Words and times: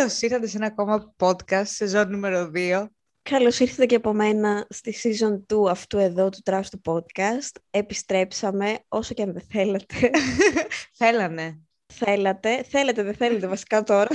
Καλώς 0.00 0.22
ήρθατε 0.22 0.46
σε 0.46 0.56
ένα 0.56 0.66
ακόμα 0.66 1.14
podcast, 1.18 1.66
σεζόν 1.66 2.10
νούμερο 2.10 2.50
2. 2.54 2.86
Καλώς 3.22 3.58
ήρθατε 3.58 3.86
και 3.86 3.94
από 3.94 4.12
μένα 4.12 4.66
στη 4.68 4.94
season 5.02 5.54
2 5.54 5.70
αυτού 5.70 5.98
εδώ 5.98 6.28
του 6.28 6.38
Trash 6.44 6.64
του 6.70 6.80
podcast. 6.84 7.60
Επιστρέψαμε, 7.70 8.78
όσο 8.88 9.14
και 9.14 9.22
αν 9.22 9.32
δεν 9.32 9.42
θέλετε. 9.50 10.10
Θέλανε. 10.98 11.60
Θέλατε, 11.92 12.62
θέλετε, 12.62 13.02
δεν 13.02 13.14
θέλετε 13.14 13.46
βασικά 13.56 13.82
τώρα. 13.82 14.08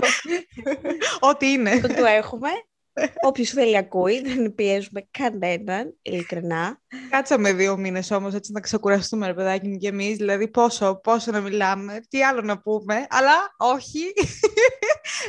Ό,τι 1.30 1.52
είναι. 1.52 1.80
Το 1.80 1.88
το 1.88 2.04
έχουμε. 2.04 2.48
Όποιος 3.22 3.50
θέλει 3.50 3.76
ακούει, 3.76 4.22
δεν 4.22 4.54
πιέζουμε 4.54 5.08
κανέναν, 5.10 5.98
ειλικρινά. 6.02 6.80
Κάτσαμε 7.10 7.52
δύο 7.52 7.76
μήνες 7.76 8.10
όμως 8.10 8.34
έτσι 8.34 8.52
να 8.52 8.60
ξεκουραστούμε, 8.60 9.26
ρε 9.26 9.34
παιδάκι 9.34 9.68
μου 9.68 9.76
και 9.76 9.88
εμείς. 9.88 10.16
Δηλαδή, 10.16 10.48
πόσο, 10.48 11.00
πόσο 11.02 11.30
να 11.30 11.40
μιλάμε, 11.40 12.00
τι 12.08 12.22
άλλο 12.22 12.40
να 12.40 12.60
πούμε. 12.60 13.06
Αλλά 13.08 13.54
όχι. 13.56 14.12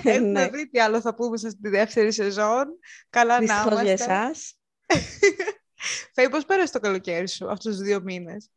Έχουμε 0.04 0.28
Ναι. 0.42 0.48
δει 0.48 0.70
τι 0.70 0.80
άλλο 0.80 1.02
θα 1.02 1.16
πούμε 1.16 1.38
στη 1.38 1.70
δεύτερη 1.70 2.12
σεζόν. 2.12 2.66
Καλά 3.10 3.34
να 3.34 3.40
Δυστυχώς 3.40 3.82
για 3.82 3.82
είμαστε. 3.82 4.14
εσάς. 4.14 4.56
Φέη, 6.14 6.30
πώς 6.30 6.46
πέρασε 6.46 6.74
το 6.74 6.80
καλοκαίρι 6.80 7.28
σου 7.28 7.50
αυτούς 7.50 7.76
τους 7.76 7.86
δύο 7.86 8.02
μήνες; 8.02 8.50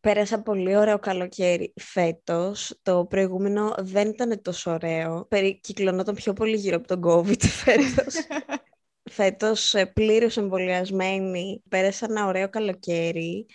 Πέρασα 0.00 0.42
πολύ 0.42 0.76
ωραίο 0.76 0.98
καλοκαίρι 0.98 1.72
φέτος. 1.80 2.78
Το 2.82 3.04
προηγούμενο 3.04 3.74
δεν 3.78 4.08
ήταν 4.08 4.42
τόσο 4.42 4.70
ωραίο. 4.70 5.26
Περι... 5.28 5.60
Κυκλωνόταν 5.60 6.14
πιο 6.14 6.32
πολύ 6.32 6.56
γύρω 6.56 6.76
από 6.76 6.86
τον 6.86 7.02
COVID 7.04 7.42
φέτος. 7.64 8.14
φέτος 9.10 9.74
ε, 9.74 9.84
πλήρως 9.86 10.36
εμβολιασμένη. 10.36 11.62
Πέρασα 11.68 12.06
ένα 12.10 12.26
ωραίο 12.26 12.48
καλοκαίρι. 12.48 13.46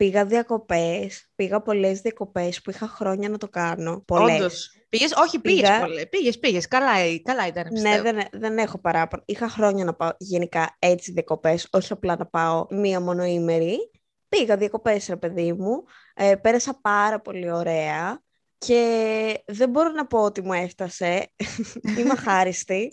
Πήγα 0.00 0.24
διακοπές. 0.24 1.30
Πήγα 1.34 1.60
πολλές 1.62 2.00
διακοπές 2.00 2.62
που 2.62 2.70
είχα 2.70 2.86
χρόνια 2.86 3.28
να 3.28 3.38
το 3.38 3.48
κάνω. 3.48 4.02
Πολλές. 4.06 4.36
Όντως. 4.36 4.70
Πήγες, 4.88 5.12
όχι, 5.12 5.40
πήγες 5.40 5.68
Πήγα. 5.68 5.80
πολλές. 5.80 6.08
Πήγες, 6.08 6.38
πήγες. 6.38 6.68
Καλά, 6.68 6.92
καλά 7.22 7.46
ήταν, 7.46 7.62
Ναι, 7.64 7.70
πιστεύω. 7.70 8.02
δεν, 8.02 8.18
δεν 8.32 8.58
έχω 8.58 8.78
παράπονο. 8.78 9.22
Είχα 9.26 9.48
χρόνια 9.48 9.84
να 9.84 9.94
πάω 9.94 10.10
γενικά 10.18 10.76
έτσι 10.78 11.12
διακοπές, 11.12 11.68
όχι 11.70 11.92
απλά 11.92 12.16
να 12.16 12.26
πάω 12.26 12.66
μία 12.70 13.00
μονοήμερη. 13.00 13.90
Πήγα 14.28 14.56
διακοπές, 14.56 15.06
ρε 15.08 15.16
παιδί 15.16 15.52
μου. 15.52 15.82
Ε, 16.14 16.34
πέρασα 16.34 16.78
πάρα 16.80 17.20
πολύ 17.20 17.50
ωραία 17.50 18.22
και 18.58 19.42
δεν 19.46 19.70
μπορώ 19.70 19.90
να 19.90 20.06
πω 20.06 20.18
ότι 20.22 20.42
μου 20.42 20.52
έφτασε. 20.52 21.32
Είμαι 21.98 22.12
αχάριστη. 22.12 22.92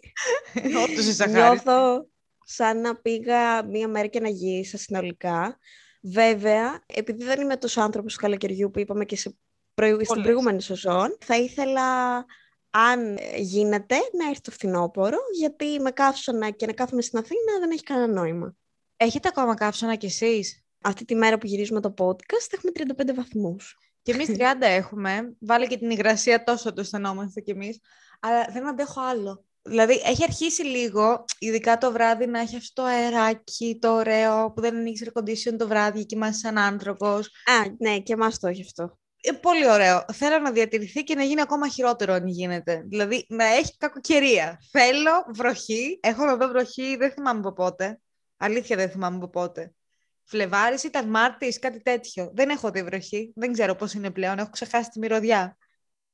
Όντως 0.56 1.06
είσαι 1.06 1.24
αχάριστη. 1.24 1.70
Νιώθω 1.70 2.08
σαν 2.44 2.82
να 2.82 2.96
πήγα 2.96 3.64
μία 3.66 3.88
μέρα 3.88 4.08
και 4.08 4.20
να 4.20 4.30
γύρισα 4.30 4.78
συνολικά. 4.78 5.58
Βέβαια, 6.10 6.80
επειδή 6.86 7.24
δεν 7.24 7.42
είμαι 7.42 7.58
τόσο 7.58 7.82
άνθρωπος 7.82 8.14
του 8.14 8.20
καλοκαιριού 8.20 8.72
που 8.72 8.80
είπαμε 8.80 9.06
και 9.06 9.16
σε 9.16 9.38
προηγου- 9.74 9.96
στην 10.04 10.08
Πολλές. 10.08 10.24
προηγούμενη 10.24 10.62
σεζόν, 10.62 11.18
θα 11.26 11.38
ήθελα, 11.38 12.16
αν 12.70 13.18
γίνεται, 13.38 13.96
να 13.96 14.30
έρθει 14.30 14.42
το 14.42 14.52
φθινόπωρο, 14.52 15.18
γιατί 15.38 15.80
με 15.80 15.92
καύσωνα 15.92 16.50
και 16.50 16.66
να 16.66 16.74
κάθομαι 16.74 17.02
στην 17.02 17.20
Αθήνα 17.20 17.60
δεν 17.60 17.72
έχει 17.72 17.84
κανένα 17.84 18.14
νόημα. 18.14 18.56
Έχετε 18.98 19.28
ακόμα 19.28 19.54
καύσωνα 19.54 19.96
κι 19.96 20.06
εσείς; 20.06 20.62
Αυτή 20.82 21.06
τη 21.06 21.16
μέρα 21.16 21.38
που 21.38 21.46
γυρίζουμε 21.48 21.82
το 21.82 21.94
podcast 21.98 22.54
έχουμε 22.54 22.72
35 22.72 23.14
βαθμούς. 23.14 23.78
Και 24.02 24.12
εμείς 24.12 24.28
30 24.28 24.66
έχουμε. 24.68 25.36
Βάλε 25.40 25.66
και 25.68 25.78
την 25.78 25.90
υγρασία 25.90 26.44
τόσο 26.44 26.74
το 26.74 26.82
αισθανόμαστε 26.82 27.42
κι 27.42 27.52
εμείς. 27.52 27.80
Αλλά 28.20 28.48
δεν 28.52 28.68
αντέχω 28.68 29.02
άλλο. 29.02 29.46
Δηλαδή, 29.68 30.02
έχει 30.06 30.24
αρχίσει 30.24 30.64
λίγο, 30.64 31.26
ειδικά 31.40 31.78
το 31.78 31.92
βράδυ, 31.92 32.28
να 32.28 32.40
έχει 32.40 32.56
αυτό 32.56 32.82
το 32.82 32.88
αεράκι, 32.88 33.78
το 33.82 33.94
ωραίο, 33.94 34.52
που 34.52 34.62
δεν 34.62 34.76
ανοίξει 34.76 35.12
air 35.14 35.22
condition 35.22 35.58
το 35.58 35.68
βράδυ 35.68 36.00
και 36.00 36.06
κοιμάσαι 36.06 36.40
σαν 36.40 36.58
άνθρωπος. 36.58 37.28
Α, 37.28 37.76
ναι, 37.78 38.00
και 38.00 38.14
εμάς 38.14 38.40
το 38.40 38.48
έχει 38.48 38.62
αυτό. 38.62 38.98
Ε, 39.22 39.32
πολύ 39.32 39.70
ωραίο. 39.70 40.06
Θέλω 40.14 40.40
να 40.40 40.52
διατηρηθεί 40.52 41.04
και 41.04 41.16
να 41.16 41.24
γίνει 41.24 41.42
ακόμα 41.42 41.68
χειρότερο 41.70 42.14
αν 42.14 42.28
γίνεται. 42.28 42.84
Δηλαδή, 42.88 43.26
να 43.30 43.46
έχει 43.46 43.78
κακοκαιρία. 43.78 44.60
Θέλω 44.72 45.26
βροχή. 45.34 46.00
Έχω 46.02 46.26
να 46.26 46.36
δω 46.36 46.48
βροχή, 46.48 46.96
δεν 46.96 47.12
θυμάμαι 47.12 47.40
από 47.40 47.54
πότε. 47.54 48.00
Αλήθεια 48.38 48.76
δεν 48.76 48.90
θυμάμαι 48.90 49.16
από 49.16 49.30
πότε. 49.30 49.72
Φλεβάρης 50.24 50.84
ήταν 50.84 51.10
Μάρτης, 51.10 51.60
κάτι 51.60 51.82
τέτοιο. 51.82 52.32
Δεν 52.34 52.50
έχω 52.50 52.72
δει 52.72 52.84
βροχή. 52.84 53.32
Δεν 53.36 53.54
ξέρω 53.54 53.76
πώς 53.76 53.94
είναι 53.94 54.12
πλέον. 54.12 54.40
Έχω 54.40 54.50
ξεχάσει 54.50 54.90
τη 54.90 55.00
μυρωδιά. 55.00 55.58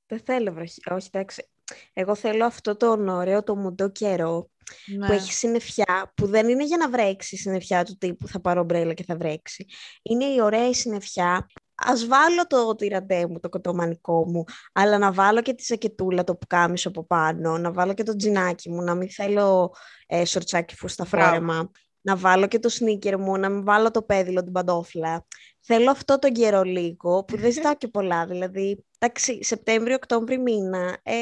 Δεν 0.05 0.19
θέλω 0.25 0.53
βροχή. 0.53 0.81
Όχι, 0.91 1.09
εντάξει. 1.11 1.52
Εγώ 1.93 2.15
θέλω 2.15 2.45
αυτό 2.45 2.77
τον 2.77 3.07
ωραίο, 3.07 3.43
το 3.43 3.55
μουντό 3.55 3.89
καιρό 3.89 4.49
Ναι. 4.97 5.07
που 5.07 5.13
έχει 5.13 5.33
συννεφιά, 5.33 6.11
που 6.15 6.27
δεν 6.27 6.47
είναι 6.49 6.65
για 6.65 6.77
να 6.77 6.89
βρέξει 6.89 7.35
η 7.35 7.37
συννεφιά 7.37 7.83
του 7.83 7.97
τύπου 7.97 8.27
θα 8.27 8.39
πάρω 8.41 8.61
ομπρέλα 8.61 8.93
και 8.93 9.03
θα 9.03 9.15
βρέξει. 9.15 9.65
Είναι 10.01 10.25
η 10.25 10.41
ωραία 10.41 10.67
η 10.69 10.73
συννεφιά. 10.73 11.47
Ας 11.75 12.05
βάλω 12.07 12.47
το 12.47 12.75
τυραντέ 12.75 13.27
μου, 13.27 13.39
το 13.39 13.49
κοτομανικό 13.49 14.29
μου, 14.29 14.43
αλλά 14.73 14.97
να 14.97 15.11
βάλω 15.11 15.41
και 15.41 15.53
τη 15.53 15.63
ζακετούλα, 15.63 16.23
το 16.23 16.35
πουκάμισο 16.35 16.89
από 16.89 17.05
πάνω, 17.05 17.57
να 17.57 17.71
βάλω 17.71 17.93
και 17.93 18.03
το 18.03 18.15
τζινάκι 18.15 18.69
μου, 18.69 18.81
να 18.81 18.95
μην 18.95 19.09
θέλω 19.09 19.73
ε, 20.07 20.25
σορτσάκι 20.25 20.75
φούστα 20.75 21.05
Μπράβο. 21.09 21.27
φόρεμα, 21.27 21.71
να 22.01 22.15
βάλω 22.15 22.47
και 22.47 22.59
το 22.59 22.69
σνίκερ 22.69 23.17
μου, 23.19 23.37
να 23.37 23.49
μην 23.49 23.63
βάλω 23.63 23.91
το 23.91 24.01
πέδιλο, 24.01 24.43
την 24.43 24.51
παντόφλα. 24.51 25.25
Θέλω 25.59 25.91
αυτό 25.91 26.19
τον 26.19 26.31
καιρό 26.31 26.63
λίγο, 26.63 27.23
που 27.23 27.37
δεν 27.37 27.51
ζητάω 27.55 27.75
και 27.75 27.87
πολλά, 27.87 28.25
δηλαδή, 28.25 28.85
εντάξει, 28.99 29.43
Σεπτέμβριο-Οκτώβρη 29.43 30.37
μήνα, 30.39 30.97
ε, 31.03 31.13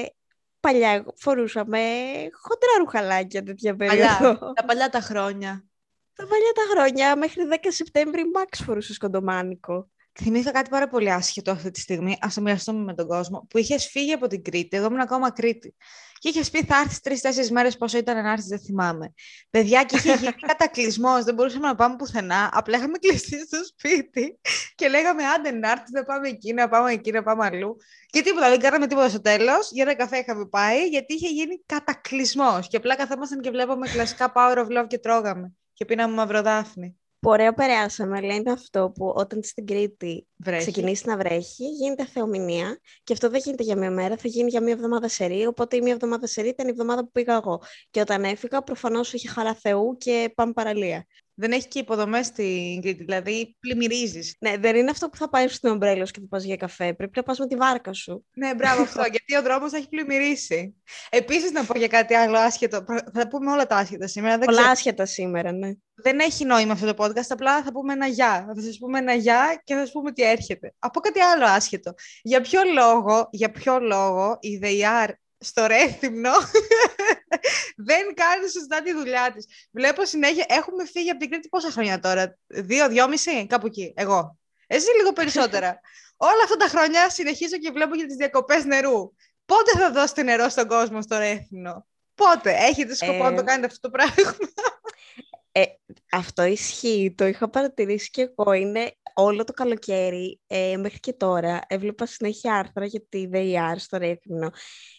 παλιά 0.61 1.05
φορούσαμε 1.15 1.79
χοντρά 2.31 2.77
ρουχαλάκια 2.77 3.43
τέτοια 3.43 3.75
περίοδο. 3.75 4.17
Παλιά, 4.17 4.53
τα 4.53 4.65
παλιά 4.65 4.89
τα 4.89 4.99
χρόνια. 5.01 5.65
Τα 6.15 6.27
παλιά 6.27 6.51
τα 6.53 6.61
χρόνια, 6.71 7.15
μέχρι 7.15 7.43
10 7.51 7.55
Σεπτέμβρη, 7.69 8.31
μάξ 8.33 8.61
φορούσε 8.63 8.93
κοντομάνικο. 8.99 9.90
Θυμήθηκα 10.13 10.51
κάτι 10.51 10.69
πάρα 10.69 10.87
πολύ 10.87 11.11
άσχετο 11.11 11.51
αυτή 11.51 11.71
τη 11.71 11.79
στιγμή. 11.79 12.11
Α 12.11 12.27
το 12.35 12.41
μοιραστούμε 12.41 12.83
με 12.83 12.93
τον 12.93 13.07
κόσμο. 13.07 13.45
Που 13.49 13.57
είχες 13.57 13.87
φύγει 13.87 14.13
από 14.13 14.27
την 14.27 14.43
Κρήτη. 14.43 14.77
Εγώ 14.77 14.85
ήμουν 14.85 14.99
ακόμα 14.99 15.31
Κρήτη. 15.31 15.75
Και 16.21 16.29
είχες 16.29 16.49
πει 16.49 16.63
θα 16.63 16.77
έρθεις 16.77 16.99
τρει-τέσσερι 16.99 17.51
μέρες 17.51 17.77
πόσο 17.77 17.97
ήταν 17.97 18.23
να 18.23 18.31
έρθεις, 18.31 18.47
δεν 18.47 18.59
θυμάμαι. 18.59 19.13
Παιδιά, 19.49 19.83
και 19.83 19.95
είχε 19.95 20.13
γίνει 20.13 20.31
κατακλυσμός. 20.47 21.23
Δεν 21.23 21.33
μπορούσαμε 21.33 21.67
να 21.67 21.75
πάμε 21.75 21.95
πουθενά. 21.95 22.49
Απλά 22.53 22.77
είχαμε 22.77 22.97
κλειστεί 22.97 23.45
στο 23.45 23.57
σπίτι 23.65 24.39
και 24.75 24.87
λέγαμε 24.87 25.23
άντε 25.25 25.51
να 25.51 25.71
έρθεις, 25.71 25.89
να 25.91 26.03
πάμε 26.03 26.27
εκεί, 26.27 26.53
να 26.53 26.69
πάμε 26.69 26.91
εκεί, 26.91 27.11
να 27.11 27.23
πάμε 27.23 27.45
αλλού. 27.45 27.77
Και 28.05 28.21
τίποτα, 28.21 28.49
δεν 28.49 28.59
κάναμε 28.59 28.87
τίποτα 28.87 29.09
στο 29.09 29.21
τέλος. 29.21 29.71
Για 29.71 29.83
ένα 29.83 29.95
καφέ 29.95 30.17
είχαμε 30.17 30.45
πάει, 30.45 30.87
γιατί 30.87 31.13
είχε 31.13 31.27
γίνει 31.27 31.61
κατακλυσμός. 31.65 32.67
Και 32.67 32.77
απλά 32.77 32.95
καθόμασταν 32.95 33.41
και 33.41 33.49
βλέπαμε 33.49 33.87
κλασικά 33.87 34.31
Power 34.35 34.57
of 34.57 34.79
Love 34.79 34.87
και 34.87 34.97
τρώγαμε. 34.97 35.53
Και 35.73 35.85
πίναμε 35.85 36.13
μαυροδάφνη. 36.13 37.00
Που 37.21 37.29
ωραίο 37.29 37.53
περάσαμε, 37.53 38.17
αλλά 38.17 38.33
είναι 38.33 38.51
αυτό 38.51 38.91
που 38.95 39.13
όταν 39.15 39.43
στην 39.43 39.65
Κρήτη 39.65 40.27
Βρέχει. 40.35 40.61
ξεκινήσεις 40.61 41.05
να 41.05 41.17
βρέχει, 41.17 41.67
γίνεται 41.67 42.05
θεομηνία. 42.05 42.79
Και 43.03 43.13
αυτό 43.13 43.29
δεν 43.29 43.41
γίνεται 43.43 43.63
για 43.63 43.77
μία 43.77 43.91
μέρα, 43.91 44.17
θα 44.17 44.27
γίνει 44.27 44.49
για 44.49 44.61
μία 44.61 44.73
εβδομάδα 44.73 45.07
σερή. 45.07 45.45
Οπότε 45.45 45.75
η 45.75 45.81
μία 45.81 45.93
εβδομάδα 45.93 46.27
σερή 46.27 46.47
ήταν 46.47 46.67
η 46.67 46.69
εβδομάδα 46.69 47.03
που 47.03 47.11
πήγα 47.11 47.35
εγώ. 47.35 47.61
Και 47.89 47.99
όταν 47.99 48.23
έφυγα, 48.23 48.61
προφανώς 48.61 49.13
είχε 49.13 49.27
χαρά 49.27 49.55
Θεού 49.55 49.97
και 49.97 50.31
πάμε 50.35 50.51
παραλία. 50.51 51.05
Δεν 51.41 51.51
έχει 51.51 51.67
και 51.67 51.79
υποδομές 51.79 52.25
στην 52.25 52.81
Κρήτη, 52.81 53.03
δηλαδή 53.03 53.55
πλημμυρίζεις. 53.59 54.35
Ναι, 54.39 54.57
δεν 54.57 54.75
είναι 54.75 54.89
αυτό 54.89 55.09
που 55.09 55.17
θα 55.17 55.29
πάει 55.29 55.47
στην 55.47 55.69
ομπρέλος 55.69 56.11
και 56.11 56.19
θα 56.19 56.25
πας 56.29 56.43
για 56.43 56.55
καφέ. 56.55 56.93
Πρέπει 56.93 57.11
να 57.15 57.23
πας 57.23 57.39
με 57.39 57.47
τη 57.47 57.55
βάρκα 57.55 57.93
σου. 57.93 58.25
Ναι, 58.33 58.55
μπράβο 58.55 58.81
αυτό, 58.81 59.01
γιατί 59.13 59.35
ο 59.35 59.41
δρόμος 59.41 59.73
έχει 59.73 59.87
πλημμυρίσει. 59.89 60.75
Επίσης, 61.09 61.51
να 61.51 61.63
πω 61.65 61.77
για 61.77 61.87
κάτι 61.87 62.13
άλλο 62.13 62.37
άσχετο. 62.37 62.83
Προ- 62.83 63.09
Θα 63.13 63.27
πούμε 63.27 63.51
όλα 63.51 63.65
τα 63.67 63.75
άσχετα 63.75 64.07
σήμερα. 64.07 64.37
Δεν, 64.37 64.45
Πολλά 64.45 64.57
ξέρω- 64.57 64.71
άσχετα 64.71 65.05
σήμερα, 65.05 65.51
ναι. 65.51 65.71
δεν 65.93 66.19
έχει 66.19 66.45
νόημα 66.45 66.73
αυτό 66.73 66.93
το 66.93 67.03
podcast. 67.03 67.25
Απλά 67.29 67.63
θα 67.63 67.71
πούμε 67.71 67.93
ένα 67.93 68.07
γεια. 68.07 68.45
Θα 68.55 68.61
σας 68.61 68.77
πούμε 68.77 68.99
ένα 68.99 69.13
γεια 69.13 69.61
και 69.63 69.73
θα 69.73 69.79
σας 69.79 69.91
πούμε 69.91 70.11
τι 70.11 70.23
έρχεται. 70.23 70.73
Από 70.79 70.99
κάτι 70.99 71.19
άλλο 71.19 71.45
άσχετο. 71.45 71.93
Για 72.21 72.41
ποιο 72.41 72.61
λόγο, 72.73 73.27
για 73.31 73.51
ποιο 73.51 73.79
λόγο 73.79 74.37
η 74.39 74.57
ΔΕΙΑΡ 74.57 75.09
στο 75.43 75.65
Ρέθυμνο 75.65 76.31
δεν 77.89 78.13
κάνει 78.13 78.49
σωστά 78.49 78.81
τη 78.81 78.93
δουλειά 78.93 79.31
της. 79.35 79.45
Βλέπω 79.71 80.05
συνέχεια. 80.05 80.45
Έχουμε 80.47 80.85
φύγει 80.85 81.09
από 81.09 81.19
την 81.19 81.29
Κρήτη 81.29 81.47
πόσα 81.49 81.71
χρόνια 81.71 81.99
τώρα; 81.99 82.37
Δύο, 82.47 82.87
δυόμιση, 82.87 83.47
κάπου 83.47 83.65
εκεί. 83.65 83.93
Εγώ. 83.95 84.37
Εσύ 84.67 84.87
λίγο 84.97 85.13
περισσότερα. 85.13 85.79
Όλα 86.31 86.43
αυτά 86.43 86.55
τα 86.55 86.67
χρόνια 86.67 87.09
συνεχίζω 87.09 87.57
και 87.57 87.71
βλέπω 87.71 87.95
για 87.95 88.05
τις 88.05 88.15
διακοπές 88.15 88.65
νερού. 88.65 89.13
Πότε 89.45 89.71
θα 89.77 89.91
δώσετε 89.91 90.23
νερό 90.23 90.49
στον 90.49 90.67
κόσμο 90.67 91.01
στο 91.01 91.17
Ρέθυμνο; 91.17 91.87
Πότε; 92.15 92.55
Έχετε 92.55 92.95
σκοπό 92.95 93.25
Ε, 93.25 93.29
να 93.29 93.35
το 93.35 93.43
κάνετε 93.43 93.65
αυτό 93.65 93.89
το 93.89 93.89
πράγμα; 93.89 94.35
Ε, 95.51 95.63
αυτό 96.11 96.43
ισχύει, 96.43 97.13
το 97.17 97.25
είχα 97.25 97.49
παρατηρήσει 97.49 98.09
και 98.09 98.33
εγώ. 98.37 98.53
Είναι 98.53 98.91
όλο 99.13 99.43
το 99.43 99.53
καλοκαίρι 99.53 100.39
ε, 100.47 100.77
μέχρι 100.77 100.99
και 100.99 101.13
τώρα. 101.13 101.59
Έβλεπα 101.67 102.05
συνέχεια 102.05 102.55
άρθρα 102.55 102.85
για 102.85 103.01
τη 103.09 103.27
ΔΕΙΑΡ 103.27 103.79
στο 103.79 103.97
Ρέθυμνο 103.97 104.49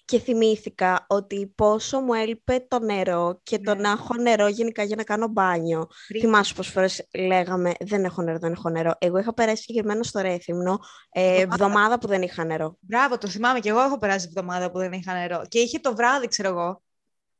και 0.04 0.18
θυμήθηκα 0.18 1.06
ότι 1.08 1.52
πόσο 1.54 2.00
μου 2.00 2.12
έλειπε 2.14 2.64
το 2.68 2.78
νερό 2.78 3.40
και 3.42 3.58
το 3.58 3.74
Ναι. 3.74 3.80
να 3.80 3.90
έχω 3.90 4.14
νερό 4.14 4.46
γενικά 4.48 4.82
για 4.82 4.96
να 4.96 5.02
κάνω 5.04 5.26
μπάνιο. 5.28 5.86
Θυμάσαι 6.20 6.54
πόσες 6.54 6.72
φορές 6.72 7.08
λέγαμε 7.14 7.72
δεν 7.80 8.04
έχω 8.04 8.22
νερό, 8.22 8.38
δεν 8.38 8.52
έχω 8.52 8.68
νερό. 8.68 8.92
Εγώ 8.98 9.18
είχα 9.18 9.34
περάσει 9.34 9.62
συγκεκριμένα 9.62 10.02
στο 10.02 10.20
Ρέθυμνο 10.20 10.78
ε, 11.10 11.20
Εβδομάδα. 11.26 11.52
εβδομάδα 11.64 11.98
που 11.98 12.06
δεν 12.06 12.22
είχα 12.22 12.44
νερό. 12.44 12.76
Μπράβο, 12.80 13.18
το 13.18 13.28
θυμάμαι 13.28 13.58
και 13.60 13.68
εγώ 13.68 13.80
έχω 13.80 13.98
περάσει 13.98 14.26
εβδομάδα 14.28 14.70
που 14.70 14.78
δεν 14.78 14.92
είχα 14.92 15.12
νερό. 15.12 15.42
Και 15.48 15.58
είχε 15.58 15.78
το 15.78 15.94
βράδυ, 15.94 16.28
ξέρω 16.28 16.48
εγώ. 16.48 16.82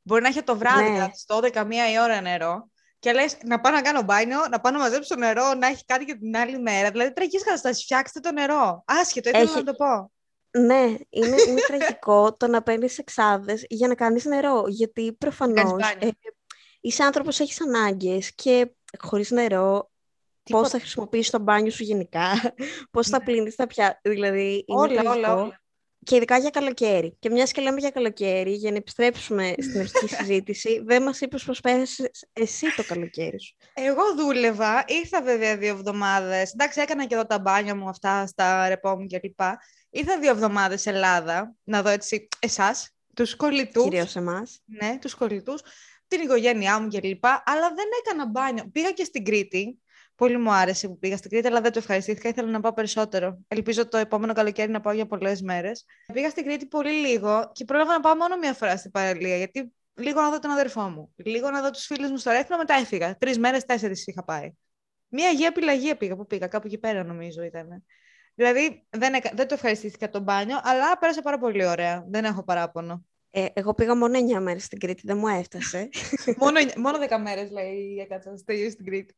Μπορεί 0.02 0.22
να 0.22 0.28
είχε 0.28 0.42
το 0.42 0.56
βράδυ, 0.56 0.82
Ναι. 0.82 0.90
δηλαδή 0.90 1.10
στο 1.14 1.40
12 1.42 1.64
μία 1.66 1.92
η 1.92 2.00
ώρα 2.00 2.20
νερό. 2.20 2.70
Και 3.02 3.12
λες 3.12 3.37
να 3.44 3.60
πάω 3.60 3.72
να 3.72 3.82
κάνω 3.82 4.02
μπάνιο, 4.02 4.38
να 4.50 4.60
πάω 4.60 4.72
να 4.72 4.78
μαζέψω 4.78 5.14
νερό, 5.14 5.54
να 5.54 5.66
έχει 5.66 5.84
κάτι 5.84 6.04
για 6.04 6.19
την 6.19 6.37
άλλη 6.37 6.58
μέρα. 6.58 6.90
Δηλαδή 6.90 7.12
τραγικέ 7.12 7.38
καταστάσεις. 7.38 7.82
Φτιάξτε 7.82 8.20
το 8.20 8.32
νερό. 8.32 8.82
Άσχετο, 8.87 9.28
ήθελα 9.28 9.44
Έχει- 9.44 9.54
να 9.54 9.64
το 9.64 9.75
πω. 9.75 10.12
Ναι, 10.60 10.94
είναι, 11.08 11.37
είναι 11.49 11.60
τραγικό 11.66 12.32
το 12.38 12.46
να 12.46 12.62
παίρνεις 12.62 12.99
εξάδες 12.99 13.64
για 13.69 13.88
να 13.88 13.94
κάνεις 13.94 14.25
νερό. 14.25 14.64
Γιατί 14.69 15.12
προφανώς 15.12 15.82
ε, 15.99 16.10
είσαι 16.81 17.02
άνθρωπος, 17.02 17.40
έχεις 17.40 17.60
ανάγκες 17.62 18.34
και 18.34 18.70
χωρίς 18.99 19.31
νερό. 19.31 19.90
Πώς 20.43 20.69
θα 20.69 20.78
χρησιμοποιήσεις 20.78 21.31
το 21.31 21.38
μπάνιο 21.38 21.70
σου 21.70 21.82
γενικά, 21.82 22.55
πώς 22.93 23.08
θα 23.08 23.19
ναι. 23.19 23.25
πλύνεις 23.25 23.55
τα 23.55 23.66
πιάτα. 23.66 24.00
Δηλαδή, 24.02 24.64
είναι 24.66 24.81
όλα, 24.81 25.10
όλα, 25.10 25.34
όλα. 25.34 25.61
Και 26.04 26.16
ειδικά 26.16 26.38
για 26.38 26.50
καλοκαίρι. 26.50 27.16
Και 27.19 27.31
μιας 27.31 27.52
και 27.52 27.60
λέμε 27.60 27.81
για 27.81 27.90
καλοκαίρι, 27.90 28.52
για 28.52 28.70
να 28.70 28.76
επιστρέψουμε 28.76 29.54
στην 29.58 29.81
αρχική 29.81 30.08
συζήτηση, 30.14 30.82
δεν 30.84 31.02
μας 31.02 31.20
είπες 31.20 31.44
πώ 31.44 31.52
πέρασες 31.62 32.25
εσύ 32.32 32.66
το 32.76 32.84
καλοκαίρι 32.84 33.40
σου. 33.40 33.56
Εγώ 33.75 34.02
δούλευα, 34.16 34.84
ήρθα 34.87 35.22
βέβαια 35.22 35.56
δύο 35.56 35.69
εβδομάδες. 35.69 36.52
Εντάξει, 36.52 36.81
έκανα 36.81 37.06
και 37.06 37.14
εδώ 37.14 37.26
τα 37.26 37.38
μπάνια 37.38 37.75
μου, 37.75 37.88
αυτά 37.88 38.26
στα 38.26 38.69
ρεπό 38.69 38.99
μου 38.99 39.06
κλπ. 39.06 39.40
Ήρθα 39.90 40.19
δύο 40.19 40.31
εβδομάδες 40.31 40.87
Ελλάδα 40.87 41.54
να 41.64 41.82
δω 41.82 41.88
έτσι 41.88 42.28
εσάς, 42.38 42.90
τους 43.14 43.37
κολλητούς. 43.37 43.84
Κυρίως 43.84 44.16
εμάς. 44.16 44.60
Ναι, 44.64 44.98
τους 45.00 45.14
κολλητούς, 45.14 45.60
την 46.08 46.20
οικογένειά 46.20 46.81
μου 46.81 46.88
κλπ. 46.88 47.25
Αλλά 47.44 47.69
δεν 47.75 47.87
έκανα 48.05 48.26
μπάνιο. 48.26 48.69
Πήγα 48.72 48.90
και 48.90 49.05
στην 49.05 49.25
Κρήτη. 49.25 49.81
Πολύ 50.14 50.38
μου 50.38 50.52
άρεσε 50.52 50.88
που 50.88 50.98
πήγα 50.98 51.16
στην 51.16 51.30
Κρήτη, 51.30 51.46
αλλά 51.46 51.60
δεν 51.60 51.72
το 51.72 51.78
ευχαριστήθηκα. 51.78 52.28
Ήθελα 52.28 52.50
να 52.50 52.60
πάω 52.60 52.72
περισσότερο. 52.72 53.38
Ελπίζω 53.48 53.88
το 53.88 53.96
επόμενο 53.96 54.32
καλοκαίρι 54.32 54.70
να 54.70 54.80
πάω 54.80 54.92
για 54.92 55.06
πολλές 55.06 55.42
μέρες. 55.42 55.84
Πήγα 56.12 56.30
στην 56.30 56.44
Κρήτη 56.44 56.66
πολύ 56.66 56.90
λίγο 56.90 57.50
και 57.52 57.64
πρόλαβα 57.64 57.92
να 57.92 58.00
πάω 58.00 58.14
μόνο 58.14 58.36
μία 58.36 58.52
φορά 58.52 58.76
στην 58.76 58.90
παραλία, 58.90 59.36
γιατί 59.36 59.72
λίγο 59.94 60.20
να 60.20 60.30
δω 60.30 60.38
τον 60.38 60.50
αδερφό 60.50 60.82
μου. 60.88 61.12
Λίγο 61.16 61.50
να 61.50 61.62
δω 61.62 61.70
τους 61.70 61.84
φίλους 61.84 62.10
μου 62.10 62.16
στο 62.16 62.30
Ρέθινο, 62.30 62.56
μετά 62.56 62.74
έφυγα. 62.74 63.16
Τρεις 63.16 63.38
μέρες, 63.38 63.64
τέσσερις 63.64 64.06
είχα 64.06 64.24
πάει. 64.24 64.52
Μία 65.08 65.28
Αγία 65.28 65.52
Πυλαγία 65.52 65.96
πήγα 65.96 66.16
που 66.16 66.26
πήγα, 66.26 66.46
κάπου 66.46 66.66
εκεί 66.66 66.78
πέρα 66.78 67.04
νομίζω 67.04 67.42
ήταν. 67.42 67.84
Δηλαδή 68.34 68.86
δεν, 68.90 69.12
δεν 69.32 69.48
το 69.48 69.54
ευχαριστήθηκα 69.54 70.08
το 70.08 70.20
μπάνιο, 70.20 70.60
αλλά 70.62 70.98
πέρασα 70.98 71.22
πάρα 71.22 71.38
πολύ 71.38 71.66
ωραία. 71.66 72.04
Δεν 72.08 72.24
έχω 72.24 72.44
παράπονο. 72.44 73.04
Ε, 73.30 73.46
εγώ 73.52 73.74
πήγα 73.74 73.96
μόνο 73.96 74.18
9 74.38 74.40
μέρες 74.40 74.64
στην 74.64 74.78
Κρήτη, 74.78 75.02
δεν 75.04 75.16
μου 75.18 75.28
έφτασε. 75.28 75.88
μόνο, 76.40 76.58
μόνο 76.76 76.98
10 77.08 77.18
μέρες 77.22 77.50
λέει 77.50 77.94
η 77.96 78.00
έκατσα 78.00 78.36
στην 78.36 78.84
Κρήτη. 78.84 79.14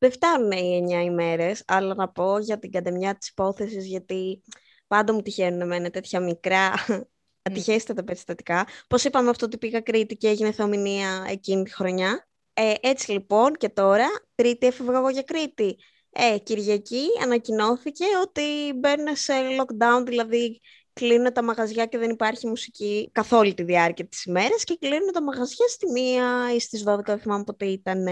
Δεν 0.00 0.12
φτάνουν 0.12 0.50
οι 0.50 0.86
9 0.88 1.04
ημέρες, 1.04 1.62
αλλά 1.66 1.94
να 1.94 2.08
πω 2.08 2.38
για 2.38 2.58
την 2.58 2.70
καντεμιά 2.70 3.16
της 3.16 3.28
υπόθεσης, 3.28 3.86
γιατί 3.86 4.42
πάντα 4.86 5.12
μου 5.12 5.22
τυχαίνουν 5.22 5.60
εμένα 5.60 5.90
τέτοια 5.90 6.20
μικρά 6.20 6.72
ατυχέστατα 7.48 7.94
τα 7.94 8.04
περιστατικά. 8.04 8.66
Πώς 8.88 9.04
είπαμε 9.04 9.30
αυτό 9.30 9.46
ότι 9.46 9.58
πήγα 9.58 9.80
Κρήτη 9.80 10.16
και 10.16 10.28
έγινε 10.28 10.52
θεομηνία 10.52 11.24
εκείνη 11.28 11.62
τη 11.62 11.72
χρονιά. 11.74 12.28
Ε, 12.52 12.74
έτσι 12.80 13.12
λοιπόν 13.12 13.54
και 13.54 13.68
τώρα, 13.68 14.06
Τρίτη 14.34 14.66
έφευγα 14.66 14.98
εγώ 14.98 15.08
για 15.08 15.22
Κρήτη. 15.22 15.76
Ε, 16.10 16.38
Κυριακή 16.38 17.06
ανακοινώθηκε 17.22 18.04
ότι 18.22 18.72
μπαίνουν 18.76 19.16
σε 19.16 19.32
lockdown, 19.32 20.02
δηλαδή 20.06 20.60
κλείνουν 21.00 21.32
τα 21.32 21.42
μαγαζιά 21.42 21.86
και 21.86 21.98
δεν 21.98 22.10
υπάρχει 22.10 22.46
μουσική 22.46 23.10
καθ' 23.12 23.32
όλη 23.32 23.54
τη 23.54 23.62
διάρκεια 23.62 24.06
της 24.06 24.24
ημέρας 24.24 24.64
και 24.64 24.76
κλείνουν 24.80 25.12
τα 25.12 25.22
μαγαζιά 25.22 25.68
στη 25.68 25.90
μία 25.90 26.54
ή 26.54 26.60
στις 26.60 26.84
12, 26.86 26.98
δεν 27.04 27.18
θυμάμαι 27.18 27.44
πότε 27.44 27.66
ήταν. 27.66 28.06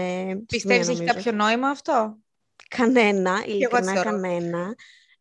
Πιστεύεις 0.45 0.87
έχει 0.87 1.03
κάποιο 1.03 1.31
νόημα 1.31 1.69
αυτό; 1.69 2.17
Κανένα, 2.67 3.43
ειλικρινά 3.45 4.03
κανένα. 4.03 4.75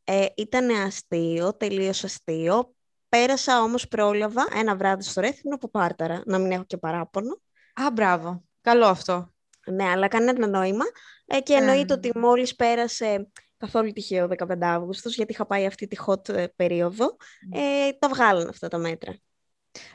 Ε, 0.04 0.26
ήταν 0.36 0.70
αστείο, 0.70 1.54
τελείως 1.54 2.04
αστείο. 2.04 2.74
Πέρασα 3.08 3.62
όμως 3.62 3.88
πρόλαβα 3.88 4.46
ένα 4.54 4.76
βράδυ 4.76 5.02
στο 5.02 5.20
Ρέθινο 5.20 5.54
από 5.54 5.68
Πάρταρα, 5.68 6.22
να 6.26 6.38
μην 6.38 6.52
έχω 6.52 6.64
και 6.64 6.76
παράπονο. 6.76 7.40
Α, 7.74 7.90
μπράβο. 7.92 8.44
Καλό 8.60 8.86
αυτό. 8.86 9.32
Ναι, 9.66 9.84
αλλά 9.84 10.08
κανένα 10.08 10.46
νόημα. 10.46 10.84
Ε, 11.26 11.40
και 11.40 11.54
εννοείται 11.54 11.92
ότι 11.92 12.12
μόλις 12.14 12.54
πέρασε 12.54 13.30
καθόλου 13.58 13.92
τυχαίο 13.92 14.28
15 14.38 14.56
Αύγουστος, 14.60 15.14
γιατί 15.14 15.32
είχα 15.32 15.46
πάει 15.46 15.66
αυτή 15.66 15.86
τη 15.86 15.96
hot 16.06 16.28
ε, 16.28 16.46
περίοδο, 16.56 17.16
ε, 17.52 17.92
τα 17.98 18.08
βγάλαν 18.08 18.48
αυτά 18.48 18.68
τα 18.68 18.78
μέτρα. 18.78 19.18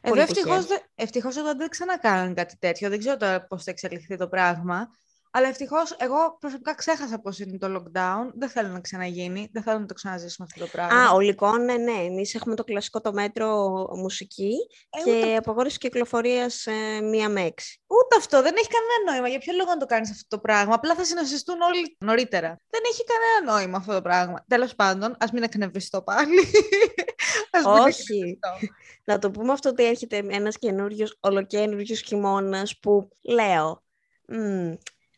Εδώ 0.01 0.21
ευτυχώς, 0.21 0.65
ευτυχώς 0.95 1.37
εδώ 1.37 1.55
δεν 1.55 1.69
ξανακάνουν 1.69 2.33
κάτι 2.33 2.57
τέτοιο. 2.59 2.89
Δεν 2.89 2.99
ξέρω 2.99 3.17
τώρα 3.17 3.45
πώς 3.47 3.63
θα 3.63 3.71
εξελιχθεί 3.71 4.17
το 4.17 4.27
πράγμα. 4.27 4.89
Αλλά 5.35 5.47
ευτυχώς, 5.47 5.95
εγώ 5.97 6.37
προσωπικά 6.39 6.75
ξέχασα 6.75 7.19
πώς 7.19 7.39
είναι 7.39 7.57
το 7.57 7.67
lockdown. 7.75 8.31
Δεν 8.33 8.49
θέλω 8.49 8.67
να 8.67 8.79
ξαναγίνει. 8.79 9.49
Δεν 9.51 9.63
θέλω 9.63 9.79
να 9.79 9.85
το 9.85 9.93
ξαναζήσουμε 9.93 10.47
αυτό 10.51 10.65
το 10.65 10.71
πράγμα. 10.71 11.03
Α, 11.03 11.11
ολικό, 11.11 11.57
ναι, 11.57 11.77
ναι. 11.77 11.91
Εμείς 11.91 12.35
έχουμε 12.35 12.55
το 12.55 12.63
κλασικό 12.63 13.01
το 13.01 13.13
μέτρο 13.13 13.47
μουσική 13.95 14.53
ε, 14.89 15.03
και 15.03 15.17
ούτε... 15.17 15.35
απογόρευση 15.35 15.77
κυκλοφορίας 15.77 16.65
ε, 16.65 17.01
μία 17.01 17.29
με 17.29 17.41
έξι. 17.41 17.81
Ούτε 17.87 18.15
αυτό. 18.17 18.41
Δεν 18.41 18.53
έχει 18.57 18.67
κανένα 18.67 19.11
νόημα. 19.11 19.27
Για 19.27 19.39
ποιο 19.39 19.53
λόγο 19.57 19.69
να 19.69 19.77
το 19.77 19.85
κάνεις 19.85 20.11
αυτό 20.11 20.27
το 20.27 20.39
πράγμα; 20.39 20.73
Απλά 20.73 20.95
θα 20.95 21.03
συνασυστούν 21.03 21.61
όλοι 21.61 21.97
νωρίτερα. 21.99 22.59
Δεν 22.69 22.81
έχει 22.91 23.03
κανένα 23.03 23.53
νόημα 23.53 23.77
αυτό 23.77 23.93
το 23.93 24.01
πράγμα. 24.01 24.45
Τέλος 24.47 24.75
πάντων, 24.75 25.15
ας 25.19 25.31
μην 25.31 25.43
εκνευριστώ 25.43 26.01
πάλι. 26.01 26.39
ας 27.55 27.65
Όχι. 27.65 28.39
να 29.03 29.19
το 29.19 29.31
πούμε 29.31 29.51
αυτό 29.51 29.69
ότι 29.69 29.85
έρχεται 29.85 30.25
ένας 30.29 30.57
καινούριο, 30.57 31.07
ολοκένουργιος 31.19 32.01
χειμώνας 32.01 32.79
που 32.79 33.09
λέω. 33.21 33.83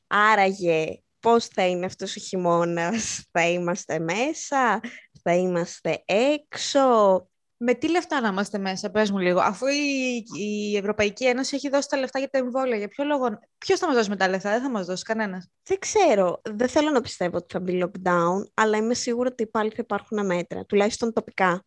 Άραγε, 0.07 0.99
πώς 1.19 1.45
θα 1.45 1.67
είναι 1.67 1.85
αυτός 1.85 2.15
ο 2.15 2.19
χειμώνας, 2.19 3.23
θα 3.31 3.47
είμαστε 3.47 3.99
μέσα, 3.99 4.79
θα 5.21 5.33
είμαστε 5.35 6.03
έξω. 6.05 6.81
Με 7.57 7.73
τι 7.73 7.89
λεφτά 7.89 8.21
να 8.21 8.27
είμαστε 8.27 8.57
μέσα, 8.57 8.91
πες 8.91 9.11
μου 9.11 9.17
λίγο, 9.17 9.39
αφού 9.39 9.65
η, 9.67 10.23
η 10.39 10.77
Ευρωπαϊκή 10.77 11.25
Ένωση 11.25 11.55
έχει 11.55 11.69
δώσει 11.69 11.89
τα 11.89 11.97
λεφτά 11.97 12.19
για 12.19 12.29
τα 12.29 12.37
εμβόλια, 12.37 12.77
για 12.77 12.87
ποιο 12.87 13.03
λόγο, 13.03 13.39
ποιος 13.57 13.79
θα 13.79 13.87
μας 13.87 13.95
δώσει 13.95 14.09
με 14.09 14.15
τα 14.15 14.29
λεφτά, 14.29 14.49
δεν 14.49 14.61
θα 14.61 14.69
μας 14.69 14.85
δώσει 14.85 15.03
κανένας. 15.03 15.47
Δεν 15.63 15.79
ξέρω, 15.79 16.41
δεν 16.43 16.69
θέλω 16.69 16.89
να 16.89 17.01
πιστεύω 17.01 17.37
ότι 17.37 17.53
θα 17.53 17.59
μπει 17.59 17.83
lockdown, 17.83 18.43
αλλά 18.53 18.77
είμαι 18.77 18.93
σίγουρη 18.93 19.29
ότι 19.31 19.47
πάλι 19.47 19.69
θα 19.69 19.77
υπάρχουν 19.79 20.25
μέτρα, 20.25 20.65
τουλάχιστον 20.65 21.13
τοπικά, 21.13 21.65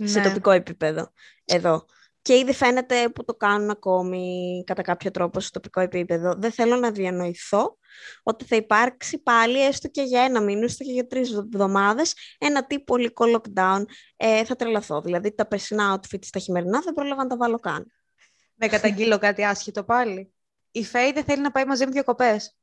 ναι. 0.00 0.06
σε 0.06 0.20
τοπικό 0.20 0.50
επίπεδο, 0.50 1.12
εδώ. 1.44 1.84
Και 2.24 2.36
ήδη 2.36 2.52
φαίνεται 2.52 3.08
που 3.08 3.24
το 3.24 3.34
κάνουν 3.34 3.70
ακόμη 3.70 4.62
κατά 4.66 4.82
κάποιο 4.82 5.10
τρόπο 5.10 5.40
στο 5.40 5.50
τοπικό 5.50 5.80
επίπεδο. 5.80 6.34
Δεν 6.36 6.52
θέλω 6.52 6.76
να 6.76 6.90
διανοηθώ 6.90 7.78
ότι 8.22 8.44
θα 8.44 8.56
υπάρξει 8.56 9.18
πάλι 9.18 9.64
έστω 9.64 9.88
και 9.88 10.02
για 10.02 10.22
ένα 10.22 10.40
μήνα, 10.40 10.64
έστω 10.64 10.84
και 10.84 10.92
για 10.92 11.06
τρεις 11.06 11.32
εβδομάδες, 11.32 12.14
ένα 12.38 12.66
τύπο 12.66 12.94
ολικό 12.94 13.24
lockdown. 13.34 13.82
Ε, 14.16 14.44
θα 14.44 14.56
τρελαθώ. 14.56 15.00
Δηλαδή 15.00 15.34
τα 15.34 15.46
περσινά 15.46 15.94
outfits 15.94 16.24
στα 16.24 16.38
χειμερινά 16.38 16.80
δεν 16.80 16.94
πρόλαβα 16.94 17.22
να 17.22 17.28
τα 17.28 17.36
βάλω 17.36 17.58
καν. 17.58 17.92
Με 18.54 18.66
καταγγείλω 18.66 19.18
κάτι 19.18 19.44
άσχετο 19.44 19.84
πάλι. 19.84 20.32
Η 20.70 20.84
Φέη 20.84 21.12
δεν 21.12 21.24
θέλει 21.24 21.42
να 21.42 21.50
πάει 21.50 21.64
μαζί 21.64 21.84
με 21.84 21.90
διακοπές. 21.90 22.56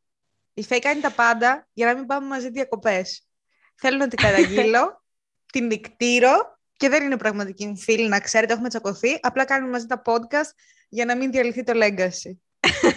Η 0.53 0.63
Φέη 0.63 0.79
κάνει 0.79 1.01
τα 1.01 1.11
πάντα 1.11 1.67
για 1.73 1.85
να 1.85 1.95
μην 1.95 2.05
πάμε 2.05 2.27
μαζί 2.27 2.49
διακοπές. 2.49 3.27
Θέλω 3.75 3.97
να 3.97 4.07
την 4.07 4.19
καταγγείλω, 4.25 5.03
την 5.45 5.65
νικτήρω 5.65 6.59
και 6.81 6.89
δεν 6.89 7.03
είναι 7.03 7.17
πραγματική 7.17 7.65
μου 7.65 7.77
φίλη, 7.77 8.07
να 8.07 8.19
ξέρετε, 8.19 8.53
έχουμε 8.53 8.69
τσακωθεί. 8.69 9.19
Απλά 9.21 9.45
κάνουμε 9.45 9.71
μαζί 9.71 9.85
τα 9.85 10.01
podcast 10.05 10.51
για 10.89 11.05
να 11.05 11.17
μην 11.17 11.31
διαλυθεί 11.31 11.63
το 11.63 11.73
legacy. 11.75 12.31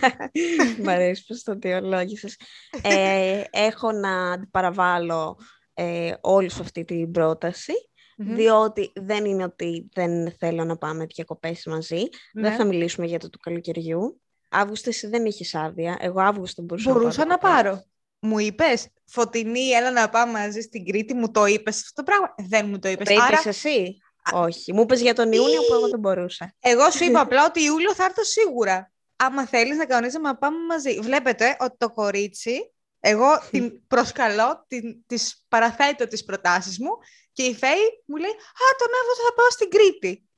Μ' 0.82 0.88
αρέσει 0.88 1.24
πως 1.26 1.42
το 1.42 1.54
διολόγησες. 1.54 2.36
ε, 2.82 3.42
έχω 3.50 3.92
να 3.92 4.46
παραβάλω 4.50 5.38
ε, 5.74 6.12
όλη 6.20 6.50
σου 6.50 6.62
αυτή 6.62 6.84
την 6.84 7.10
πρόταση, 7.10 7.72
διότι 8.16 8.92
δεν 8.94 9.24
είναι 9.24 9.44
ότι 9.44 9.88
δεν 9.92 10.32
θέλω 10.38 10.64
να 10.64 10.76
πάμε 10.76 11.06
διακοπές 11.06 11.66
μαζί. 11.66 12.02
Δεν 12.32 12.50
ναι. 12.50 12.56
θα 12.56 12.64
μιλήσουμε 12.64 13.06
για 13.06 13.18
το 13.18 13.30
του 13.30 13.38
καλοκαιριού. 13.38 14.20
Αύγουστο 14.48 14.88
εσύ 14.88 15.06
δεν 15.06 15.24
είχες 15.24 15.54
άδεια. 15.54 15.96
Εγώ 16.00 16.20
Αύγουστο 16.20 16.62
μπορούσα, 16.62 16.92
μπορούσα 16.92 17.24
να 17.24 17.38
πάρω. 17.38 17.70
Να 17.70 17.76
πάρω 17.76 17.84
μου 18.24 18.38
είπες, 18.38 18.88
Φωτεινή, 19.06 19.68
έλα 19.68 19.90
να 19.90 20.08
πάμε 20.08 20.32
μαζί 20.32 20.60
στην 20.60 20.84
Κρήτη, 20.84 21.14
μου 21.14 21.30
το 21.30 21.44
είπες 21.44 21.76
αυτό 21.76 22.02
το 22.02 22.02
πράγμα. 22.02 22.34
Δεν 22.48 22.68
μου 22.68 22.78
το 22.78 22.88
είπες. 22.88 23.08
Το 23.08 23.22
Άρα... 23.22 23.42
εσύ; 23.44 23.96
Όχι. 24.32 24.72
Μου 24.72 24.80
είπες 24.80 25.00
για 25.00 25.14
τον 25.14 25.32
Ιούνιο 25.32 25.60
που 25.60 25.74
εγώ 25.74 25.88
δεν 25.88 25.98
μπορούσα. 25.98 26.54
Εγώ 26.60 26.90
σου 26.90 27.04
είπα 27.04 27.20
απλά 27.20 27.44
ότι 27.44 27.62
Ιούλιο 27.62 27.94
θα 27.94 28.04
έρθω 28.04 28.24
σίγουρα. 28.24 28.92
Άμα 29.16 29.46
θέλεις 29.46 29.76
να 29.76 29.86
κανονίζουμε 29.86 30.28
να 30.28 30.36
πάμε 30.36 30.56
μαζί. 30.68 30.98
Βλέπετε 31.00 31.56
ότι 31.60 31.76
το 31.78 31.90
κορίτσι, 31.90 32.72
εγώ 33.00 33.26
την 33.50 33.72
προσκαλώ, 33.92 34.64
την, 34.68 35.04
τις 35.06 35.44
παραθέτω 35.48 36.06
τις 36.06 36.24
προτάσεις 36.24 36.78
μου 36.78 36.90
και 37.32 37.42
η 37.42 37.54
Φέη 37.54 38.02
μου 38.06 38.16
λέει 38.16 38.30
«Α, 38.30 38.66
τον 38.78 38.88
Αύγουστο 39.00 39.24
θα 39.26 39.34
πάω 39.34 39.50
στην 39.50 39.68
Κρήτη». 39.70 40.28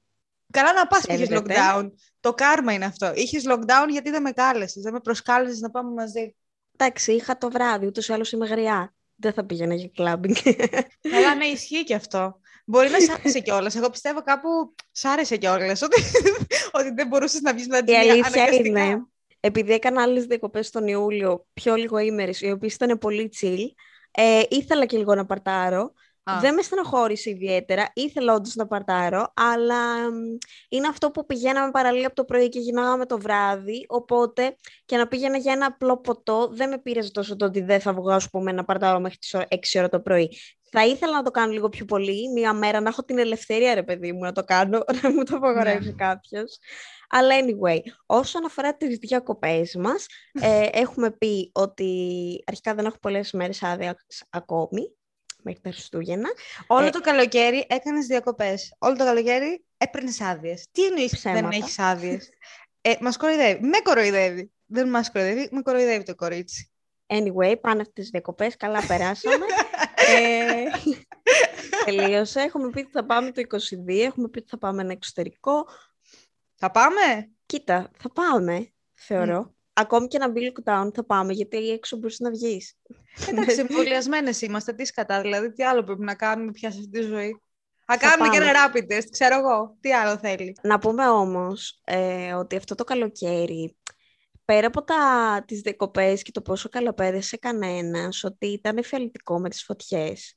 Καλά 0.52 0.72
να 0.72 0.86
πας 0.86 1.06
και 1.06 1.26
lockdown. 1.30 1.90
Το 2.20 2.34
κάρμα 2.34 2.72
είναι 2.72 2.84
αυτό. 2.84 3.12
Είχες 3.14 3.44
lockdown 3.48 3.88
γιατί 3.90 4.10
δεν 4.10 4.22
με 4.22 4.30
κάλεσες, 4.30 4.82
δεν 4.82 4.92
με 4.92 5.00
προσκάλεσες 5.00 5.60
να 5.60 5.70
πάμε 5.70 5.92
μαζί. 5.92 6.36
Εντάξει, 6.76 7.12
είχα 7.12 7.38
το 7.38 7.50
βράδυ, 7.50 7.86
ούτως 7.86 8.08
ή 8.08 8.12
άλλως 8.12 8.32
είμαι 8.32 8.46
γριά. 8.46 8.94
Δεν 9.16 9.32
θα 9.32 9.44
πήγαινα 9.44 9.74
για 9.74 9.90
κλάμπινγκ. 9.94 10.34
Καλά, 11.10 11.34
ναι, 11.34 11.44
ισχύει 11.56 11.84
και 11.84 11.94
αυτό. 11.94 12.40
Μπορεί 12.64 12.90
να 12.90 13.00
σ' 13.00 13.08
άρεσε 13.08 13.40
κιόλας. 13.40 13.74
Εγώ 13.74 13.90
πιστεύω 13.90 14.22
κάπου 14.22 14.74
σ' 14.92 15.04
άρεσε 15.04 15.36
κιόλας 15.36 15.82
ότι, 15.82 16.02
ότι 16.78 16.90
δεν 16.90 17.06
μπορούσες 17.06 17.40
να 17.40 17.54
βγεις 17.54 17.66
με 17.66 17.82
την 17.82 17.94
Η 17.94 17.96
αλήθεια 17.96 18.48
είναι, 18.52 19.06
επειδή 19.40 19.72
έκανα 19.72 20.02
άλλες 20.02 20.24
διακοπές 20.24 20.70
τον 20.70 20.86
Ιούλιο, 20.86 21.46
πιο 21.52 21.74
λίγο 21.74 21.98
ήμερε, 21.98 22.30
οι 22.40 22.50
οποίες 22.50 22.74
ήταν 22.74 22.98
πολύ 22.98 23.30
chill, 23.40 23.64
ε, 24.10 24.42
ήθελα 24.48 24.86
και 24.86 24.96
λίγο 24.96 25.14
να 25.14 25.26
παρτάρω. 25.26 25.92
Δεν 26.40 26.54
με 26.54 26.62
στενοχώρησε 26.62 27.30
ιδιαίτερα. 27.30 27.90
Ήθελα 27.94 28.34
όντως 28.34 28.54
να 28.54 28.66
παρτάρω, 28.66 29.32
αλλά 29.34 29.84
είναι 30.68 30.86
αυτό 30.88 31.10
που 31.10 31.26
πηγαίναμε 31.26 31.70
παραλία 31.70 32.06
από 32.06 32.16
το 32.16 32.24
πρωί 32.24 32.48
και 32.48 32.58
γυρνάγαμε 32.58 33.06
το 33.06 33.18
βράδυ. 33.18 33.84
Οπότε 33.88 34.56
και 34.84 34.96
να 34.96 35.08
πήγαινα 35.08 35.36
για 35.36 35.52
ένα 35.52 35.66
απλό 35.66 36.00
ποτό, 36.00 36.48
δεν 36.52 36.68
με 36.68 36.78
πήρε 36.78 37.00
τόσο 37.00 37.36
το 37.36 37.44
ότι 37.44 37.60
δεν 37.60 37.80
θα 37.80 37.92
βγω, 37.92 38.10
ας 38.10 38.30
πούμε, 38.30 38.52
να 38.52 38.64
παρτάρω 38.64 39.00
μέχρι 39.00 39.18
τις 39.18 39.34
6 39.34 39.78
ώρα 39.78 39.88
το 39.88 40.00
πρωί. 40.00 40.36
Θα 40.70 40.86
ήθελα 40.86 41.12
να 41.12 41.22
το 41.22 41.30
κάνω 41.30 41.52
λίγο 41.52 41.68
πιο 41.68 41.84
πολύ, 41.84 42.32
μία 42.32 42.52
μέρα 42.52 42.80
να 42.80 42.88
έχω 42.88 43.04
την 43.04 43.18
ελευθερία, 43.18 43.74
ρε 43.74 43.82
παιδί 43.82 44.12
μου, 44.12 44.20
να 44.20 44.32
το 44.32 44.44
κάνω, 44.44 44.84
να 45.02 45.12
μου 45.12 45.22
το 45.22 45.36
απαγορεύσει 45.36 45.88
ναι. 45.88 45.94
κάποιος. 45.94 46.58
Αλλά 47.08 47.34
anyway, 47.40 47.78
όσον 48.06 48.44
αφορά 48.44 48.76
τις 48.76 48.98
διακοπές 48.98 49.74
μας, 49.74 50.06
ε, 50.32 50.68
έχουμε 50.82 51.10
πει 51.10 51.50
ότι 51.54 52.42
αρχικά 52.46 52.74
δεν 52.74 52.84
έχω 52.84 52.98
πολλές 52.98 53.32
μέρες 53.32 53.62
άδειας 53.62 53.96
ακόμη, 54.30 54.95
μέχρι 55.46 55.60
τα 55.60 55.70
Χριστούγεννα. 55.70 56.28
Όλο 56.66 56.86
ε, 56.86 56.90
το 56.90 57.00
καλοκαίρι 57.00 57.66
έκανες 57.68 58.06
διακοπές. 58.06 58.74
Όλο 58.78 58.96
το 58.96 59.04
καλοκαίρι 59.04 59.64
έπαιρνες 59.76 60.20
άδειες. 60.20 60.66
Τι 60.72 60.84
εννοείς 60.84 61.20
δεν 61.22 61.44
έχεις 61.50 61.78
άδειες. 61.78 62.28
ε, 62.80 62.94
μας 63.00 63.16
κοροϊδεύει. 63.16 63.64
Με 63.66 63.78
κοροϊδεύει. 63.78 64.50
Δεν 64.66 64.88
μας 64.88 65.10
κοροϊδεύει, 65.12 65.48
με 65.52 65.62
κοροϊδεύει 65.62 66.04
το 66.04 66.14
κορίτσι. 66.14 66.70
Anyway, 67.06 67.54
πάνε 67.60 67.80
αυτές 67.80 67.92
τις 67.94 68.08
διακοπές. 68.10 68.56
Καλά 68.56 68.86
περάσαμε. 68.88 69.44
ε, 69.96 70.64
τελείωσε. 71.84 72.40
Έχουμε 72.40 72.70
πει 72.70 72.78
ότι 72.78 72.90
θα 72.90 73.04
πάμε 73.06 73.30
το 73.32 73.42
22. 73.86 73.98
Έχουμε 74.04 74.28
πει 74.28 74.38
ότι 74.38 74.48
θα 74.48 74.58
πάμε 74.58 74.82
ένα 74.82 74.92
εξωτερικό. 74.92 75.66
Θα 76.54 76.70
πάμε; 76.70 77.30
Κοίτα, 77.46 77.90
θα 77.98 78.12
πάμε, 78.12 78.72
θεωρώ. 78.94 79.55
Ακόμη 79.78 80.06
και 80.06 80.16
ένα 80.16 80.30
μπει 80.30 80.52
lockdown 80.52 80.88
θα 80.94 81.04
πάμε, 81.04 81.32
γιατί 81.32 81.70
έξω 81.70 81.96
μπορείς 81.96 82.18
να 82.18 82.30
βγεις. 82.30 82.74
Εντάξει, 83.28 83.60
εμβολιασμένες 83.68 84.42
είμαστε. 84.42 84.72
Τι 84.72 84.84
σκατά, 84.84 85.20
δηλαδή, 85.20 85.52
τι 85.52 85.64
άλλο 85.64 85.82
πρέπει 85.82 86.04
να 86.04 86.14
κάνουμε 86.14 86.50
πια 86.50 86.70
σε 86.70 86.78
αυτή 86.78 86.90
τη 86.90 87.00
ζωή. 87.00 87.40
Θα 87.86 87.96
κάνουμε 87.96 88.28
και 88.28 88.36
ένα 88.36 88.52
rapid 88.52 88.92
test, 88.92 89.04
ξέρω 89.10 89.38
εγώ. 89.38 89.76
Τι 89.80 89.92
άλλο 89.92 90.18
θέλει. 90.18 90.56
Να 90.62 90.78
πούμε 90.78 91.08
όμως 91.08 91.80
ε, 91.84 92.32
ότι 92.32 92.56
αυτό 92.56 92.74
το 92.74 92.84
καλοκαίρι, 92.84 93.76
πέρα 94.44 94.66
από 94.66 94.82
τα, 94.82 94.96
τις 95.46 95.60
διακοπές 95.60 96.22
και 96.22 96.30
το 96.30 96.42
πόσο 96.42 96.68
καλά 96.68 96.94
πέρασε 96.94 97.36
κανένας, 97.36 98.24
ότι 98.24 98.46
ήταν 98.46 98.76
εφιαλτικό 98.76 99.40
με 99.40 99.48
τις 99.48 99.64
φωτιές, 99.64 100.36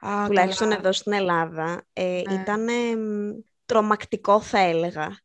Α, 0.00 0.26
τουλάχιστον 0.26 0.70
εδώ 0.70 0.92
στην 0.92 1.12
Ελλάδα, 1.12 1.84
ε, 1.92 2.22
ναι. 2.28 2.34
ήταν 2.34 2.66
τρομακτικό 3.66 4.40
θα 4.40 4.58
έλεγα. 4.58 5.20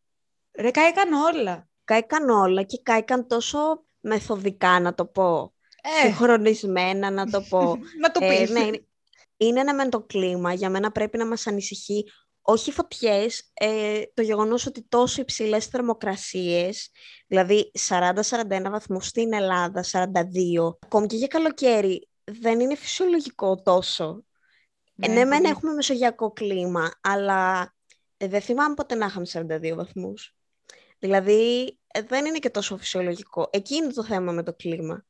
Ρε, 0.52 0.72
κάηκαν 0.72 1.14
όλα 1.14 1.68
κάηκαν 1.84 2.30
όλα 2.30 2.64
και 2.64 2.80
κάηκαν 2.84 3.28
τόσο 3.28 3.86
μεθοδικά 4.00 4.80
να 4.80 4.94
το 4.94 5.06
πω. 5.06 5.54
Ε. 5.82 6.06
Συγχρονισμένα 6.06 7.12
να 7.12 7.26
το 7.26 7.42
πω. 7.50 7.78
να 8.02 8.12
το 8.12 8.20
πεις. 8.20 8.50
Ε, 8.50 8.54
ναι, 8.54 8.70
είναι 9.38 9.60
ένα 9.60 9.74
με 9.74 9.90
το 9.90 10.02
κλίμα. 10.02 10.54
Για 10.54 10.70
μένα 10.70 10.92
πρέπει 10.92 11.18
να 11.18 11.26
μας 11.26 11.48
ανησυχεί 11.48 12.06
όχι 12.46 12.72
φωτιές, 12.72 13.52
ε, 13.54 14.02
το 14.14 14.22
γεγονός 14.22 14.66
ότι 14.66 14.86
τόσο 14.90 15.22
υψηλές 15.22 15.66
θερμοκρασίες, 15.66 16.90
δηλαδή 17.28 17.72
40-41 17.88 18.70
βαθμούς 18.70 19.08
στην 19.08 19.34
Ελλάδα, 19.34 19.84
42, 19.84 20.78
ακόμη 20.80 21.08
και 21.08 21.16
για 21.16 21.28
καλοκαίρι, 21.28 22.08
δεν 22.24 22.60
είναι 22.60 22.76
φυσιολογικό 22.76 23.62
τόσο. 23.62 24.24
Ναι, 24.94 25.08
ναι 25.08 25.26
μεν 25.26 25.44
έχουμε 25.44 25.74
μεσογειακό 25.74 26.32
κλίμα, 26.32 26.92
αλλά 27.02 27.74
ε, 28.18 28.28
δεν 28.28 28.42
θυμάμαι 28.42 28.74
ποτέ 28.74 28.96
να 28.96 29.06
είχαμε 29.06 29.26
42 29.32 29.76
βαθμούς. 29.76 30.36
Δηλαδή, 31.04 31.78
ε, 31.88 32.02
δεν 32.02 32.26
είναι 32.26 32.38
και 32.38 32.50
τόσο 32.50 32.78
φυσιολογικό. 32.78 33.50
Εκεί 33.52 33.76
είναι 33.76 33.94
το 33.94 34.04
θέμα 34.04 34.32
με 34.32 34.44
το 34.44 34.54
κλίμα. 34.54 35.06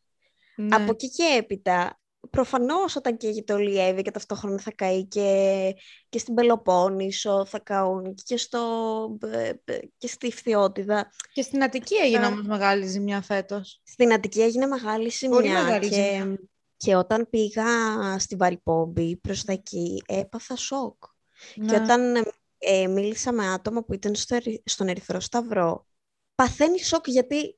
Ναι. 0.55 0.75
Από 0.75 0.91
εκεί 0.91 1.09
και 1.09 1.23
έπειτα, 1.37 1.99
προφανώς 2.29 2.95
όταν 2.95 3.17
καίγεται 3.17 3.53
όλη 3.53 3.71
η 3.71 3.79
Εύη 3.79 4.01
και 4.01 4.11
ταυτόχρονα 4.11 4.59
θα 4.59 4.71
καεί 4.71 5.05
και, 5.05 5.73
και 6.09 6.17
στην 6.17 6.33
Πελοπόννησο, 6.33 7.45
θα 7.45 7.59
καούν 7.59 8.15
και, 8.23 8.37
στο, 8.37 8.59
ε, 9.23 9.51
ε, 9.63 9.79
και 9.97 10.07
στη 10.07 10.31
Φθιώτιδα. 10.31 11.11
Και 11.33 11.41
στην 11.41 11.63
Αττική 11.63 11.95
έγινε 11.95 12.25
όμως 12.25 12.45
μεγάλη 12.45 12.85
ζημιά 12.85 13.21
φέτος. 13.21 13.81
Στην 13.83 14.13
Αττική 14.13 14.41
έγινε 14.41 14.65
μεγάλη 14.65 15.09
ζημιά. 15.09 15.35
Πολύ 15.35 15.49
μεγάλη 15.49 15.89
και, 15.89 15.95
ζημιά. 15.95 16.37
Και 16.77 16.95
όταν 16.95 17.27
πήγα 17.29 17.65
στη 18.19 18.35
Βαρυπόμπη 18.35 19.17
προς 19.17 19.43
τα 19.43 19.51
εκεί, 19.51 20.03
έπαθα 20.07 20.55
σοκ. 20.55 21.03
Ναι. 21.55 21.65
Και 21.65 21.75
όταν 21.75 22.23
ε, 22.65 22.87
μίλησα 22.87 23.31
με 23.31 23.47
άτομα 23.47 23.83
που 23.83 23.93
ήταν 23.93 24.15
στο, 24.15 24.37
στον 24.63 24.87
Ερυθρό 24.87 25.19
Σταυρό, 25.19 25.87
παθαίνει 26.35 26.83
σοκ 26.83 27.07
γιατί 27.07 27.57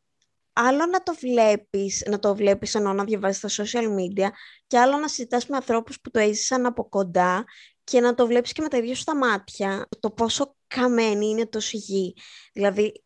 άλλο 0.54 0.86
να 0.86 1.04
το 1.04 1.14
βλέπεις, 1.14 2.04
να 2.10 2.20
το 2.20 2.36
βλέπεις 2.36 2.76
ενώ 2.76 2.94
να 2.94 3.04
διαβάζεις 3.04 3.38
στα 3.38 3.64
social 3.64 3.88
media 3.88 4.30
και 4.68 4.80
άλλο 4.80 4.98
να 4.98 5.08
συζητάς 5.08 5.48
με 5.48 5.56
ανθρώπους 5.56 6.02
που 6.02 6.12
το 6.12 6.20
έζησαν 6.20 6.66
από 6.66 6.90
κοντά 6.90 7.46
και 7.84 8.00
να 8.00 8.14
το 8.14 8.28
βλέπεις 8.28 8.52
και 8.52 8.62
με 8.62 8.68
τα 8.68 8.78
ίδια 8.78 8.96
σου 8.96 9.04
τα 9.04 9.16
μάτια, 9.16 9.88
το 10.00 10.12
πόσο 10.12 10.56
καμένη 10.68 11.26
είναι 11.26 11.48
το 11.48 11.60
γη. 11.72 12.16
Δηλαδή, 12.54 13.04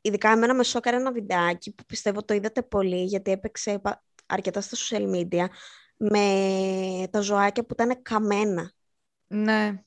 ειδικά 0.00 0.30
εμένα 0.30 0.54
με 0.54 0.62
σόκαρε 0.64 0.96
ένα 0.96 1.12
βιντεάκι 1.12 1.74
που 1.74 1.84
πιστεύω 1.84 2.24
το 2.24 2.34
είδατε 2.34 2.62
πολύ 2.62 3.04
γιατί 3.04 3.30
έπαιξε 3.30 3.80
αρκετά 4.26 4.60
στα 4.60 4.76
social 4.76 5.14
media 5.14 5.46
με 5.96 7.08
τα 7.10 7.20
ζωάκια 7.20 7.64
που 7.64 7.72
ήταν 7.72 8.02
καμένα. 8.02 8.72
Ναι. 9.26 9.82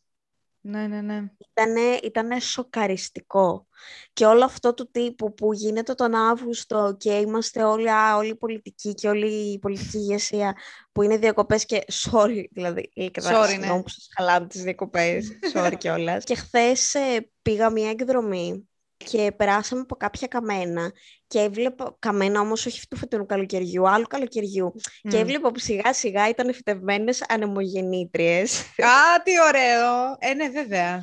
Ναι, 0.63 0.87
ναι, 0.87 1.01
ναι. 1.01 1.23
Ήτανε, 1.49 1.99
ήτανε 2.03 2.39
σοκαριστικό. 2.39 3.67
Και 4.13 4.25
όλο 4.25 4.45
αυτό 4.45 4.73
του 4.73 4.89
τύπου 4.91 5.33
που 5.33 5.53
γίνεται 5.53 5.93
τον 5.93 6.15
Αύγουστο 6.15 6.95
και 6.99 7.11
είμαστε 7.11 7.63
όλοι, 7.63 7.91
α, 7.91 8.15
όλοι 8.15 8.35
πολιτικοί 8.35 8.93
και 8.93 9.07
όλη 9.07 9.51
η 9.51 9.59
πολιτική 9.59 9.97
ηγεσία 9.97 10.55
που 10.91 11.01
είναι 11.01 11.17
διακοπές 11.17 11.65
και 11.65 11.83
sorry, 12.11 12.43
δηλαδή, 12.51 12.91
sorry, 13.13 13.59
ναι. 13.59 13.81
που 13.81 13.89
σας 13.89 14.07
χαλάμε 14.17 14.47
τις 14.47 14.63
διακοπές, 14.63 15.39
sorry 15.53 15.73
κιόλας. 15.77 16.23
και 16.23 16.35
χθες 16.35 16.93
ε, 16.93 17.29
πήγα 17.41 17.69
μια 17.69 17.89
εκδρομή 17.89 18.69
και 19.03 19.31
περάσαμε 19.37 19.81
από 19.81 19.95
κάποια 19.95 20.27
καμένα 20.27 20.91
και 21.27 21.39
έβλεπα, 21.39 21.95
καμένα 21.99 22.39
όμως 22.39 22.65
όχι 22.65 22.87
του 22.87 22.97
φετινού 22.97 23.25
καλοκαιριού, 23.25 23.89
άλλου 23.89 24.07
καλοκαιριού 24.07 24.73
και 25.09 25.17
έβλεπα 25.17 25.51
που 25.51 25.59
σιγά 25.59 25.93
σιγά 25.93 26.29
ήταν 26.29 26.53
φυτευμένες 26.53 27.25
ανεμογεννήτριες. 27.27 28.59
Α, 28.61 29.21
τι 29.23 29.31
ωραίο! 29.47 30.15
Ε, 30.19 30.33
ναι, 30.33 30.49
βέβαια. 30.49 30.95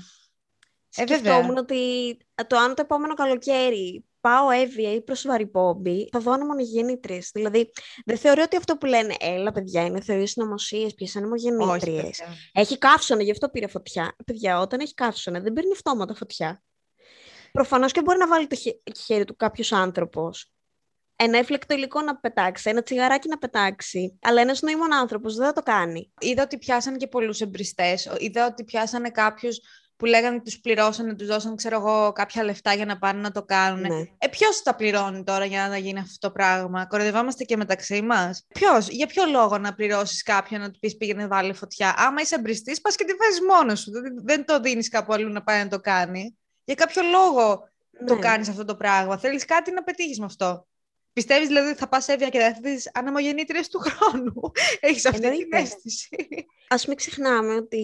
Ε, 0.96 1.02
Σκεφτόμουν 1.02 1.56
ότι 1.56 1.76
το 2.46 2.56
αν 2.56 2.74
το 2.74 2.82
επόμενο 2.82 3.14
καλοκαίρι 3.14 4.04
πάω 4.20 4.50
έβια 4.50 4.92
ή 4.92 5.00
προς 5.00 5.22
βαρυπόμπι, 5.22 6.08
θα 6.12 6.18
δω 6.20 6.32
ανεμογεννήτριες. 6.32 7.30
Δηλαδή, 7.34 7.70
δεν 8.04 8.18
θεωρώ 8.18 8.42
ότι 8.42 8.56
αυτό 8.56 8.76
που 8.76 8.86
λένε, 8.86 9.14
έλα 9.20 9.52
παιδιά, 9.52 9.84
είναι 9.84 10.00
θεωρίες 10.00 10.30
συνωμοσίες, 10.30 10.94
ποιες 10.94 11.16
ανεμογεννήτριες. 11.16 12.22
Έχει 12.52 12.78
καύσωνα, 12.78 13.22
γι' 13.22 13.30
αυτό 13.30 13.48
πήρε 13.48 13.66
φωτιά. 13.66 14.16
Παιδιά, 14.26 14.60
όταν 14.60 14.80
έχει 14.80 14.94
καύσωνα, 14.94 15.40
δεν 15.40 15.52
παίρνει 15.52 15.72
αυτόματα 15.72 16.14
φωτιά. 16.14 16.62
Προφανώς 17.52 17.92
και 17.92 18.02
μπορεί 18.02 18.18
να 18.18 18.26
βάλει 18.26 18.46
το 18.46 18.56
χέρι 19.04 19.24
του 19.24 19.36
κάποιος 19.36 19.72
άνθρωπος. 19.72 20.52
Ένα 21.16 21.38
έφλεκτο 21.38 21.74
υλικό 21.74 22.00
να 22.00 22.16
πετάξει, 22.16 22.70
ένα 22.70 22.82
τσιγαράκι 22.82 23.28
να 23.28 23.38
πετάξει. 23.38 24.18
Αλλά 24.22 24.40
ένας 24.40 24.62
νοήμων 24.62 24.92
άνθρωπος 24.92 25.34
δεν 25.34 25.46
θα 25.46 25.52
το 25.52 25.62
κάνει. 25.62 26.12
Είδα 26.20 26.42
ότι 26.42 26.58
πιάσανε 26.58 26.96
και 26.96 27.06
πολλούς 27.06 27.40
εμπριστές. 27.40 28.10
Είδα 28.18 28.46
ότι 28.46 28.64
πιάσανε 28.64 29.10
κάποιους 29.10 29.60
που 29.96 30.04
λέγανε 30.04 30.34
ότι 30.34 30.44
τους 30.44 30.60
πληρώσανε, 30.60 31.14
τους 31.14 31.26
δώσαν, 31.26 31.56
ξέρω 31.56 31.76
εγώ, 31.76 32.12
κάποια 32.12 32.44
λεφτά 32.44 32.74
για 32.74 32.84
να 32.84 32.98
πάνε 32.98 33.20
να 33.20 33.30
το 33.30 33.42
κάνουν. 33.42 33.80
Ναι. 33.80 34.02
Ε, 34.18 34.28
ποιος 34.30 34.62
τα 34.62 34.74
πληρώνει 34.74 35.24
τώρα 35.24 35.44
για 35.44 35.68
να 35.68 35.76
γίνει 35.76 35.98
αυτό 35.98 36.26
το 36.26 36.32
πράγμα; 36.32 36.86
Κοροϊδευόμαστε 36.86 37.44
και 37.44 37.56
μεταξύ 37.56 38.02
μας; 38.02 38.46
Ποιος, 38.48 38.88
για 38.88 39.06
ποιο 39.06 39.24
λόγο 39.24 39.58
να 39.58 39.74
πληρώσεις 39.74 40.22
κάποιον 40.22 40.60
να 40.60 40.70
του 40.70 40.78
πεις 40.78 40.96
πήγαινε 40.96 41.26
βάλει 41.26 41.52
φωτιά; 41.52 41.94
Άμα 41.96 42.20
είσαι 42.20 42.34
εμπριστής, 42.34 42.80
πας 42.80 42.96
και 42.96 43.04
τη 43.04 43.12
βάζεις 43.14 43.40
μόνος 43.40 43.80
σου. 43.80 43.90
Δεν 44.24 44.44
το 44.44 44.60
δίνεις 44.60 44.88
κάπου 44.88 45.12
αλλού 45.12 45.32
να 45.32 45.42
πάει 45.42 45.62
να 45.62 45.68
το 45.68 45.80
κάνει 45.80 46.38
για 46.68 46.76
κάποιο 46.76 47.02
λόγο 47.02 47.68
ναι. 47.90 48.06
το 48.06 48.18
κάνεις 48.18 48.48
αυτό 48.48 48.64
το 48.64 48.76
πράγμα. 48.76 49.18
Θέλεις 49.18 49.44
κάτι 49.44 49.72
να 49.72 49.82
πετύχεις 49.82 50.18
με 50.18 50.24
αυτό. 50.24 50.66
Πιστεύεις 51.12 51.46
δηλαδή 51.46 51.68
ότι 51.68 51.78
θα 51.78 51.88
πας 51.88 52.08
έβια 52.08 52.28
και 52.28 52.38
θα 52.38 52.58
δεις 52.62 52.90
αναμογεννήτριες 52.94 53.68
του 53.68 53.78
χρόνου; 53.78 54.34
Έχεις 54.80 55.06
αυτή 55.06 55.26
Εννοείται. 55.26 55.44
την 55.44 55.58
αίσθηση. 55.58 56.08
Ας 56.68 56.86
μην 56.86 56.96
ξεχνάμε 56.96 57.54
ότι 57.54 57.78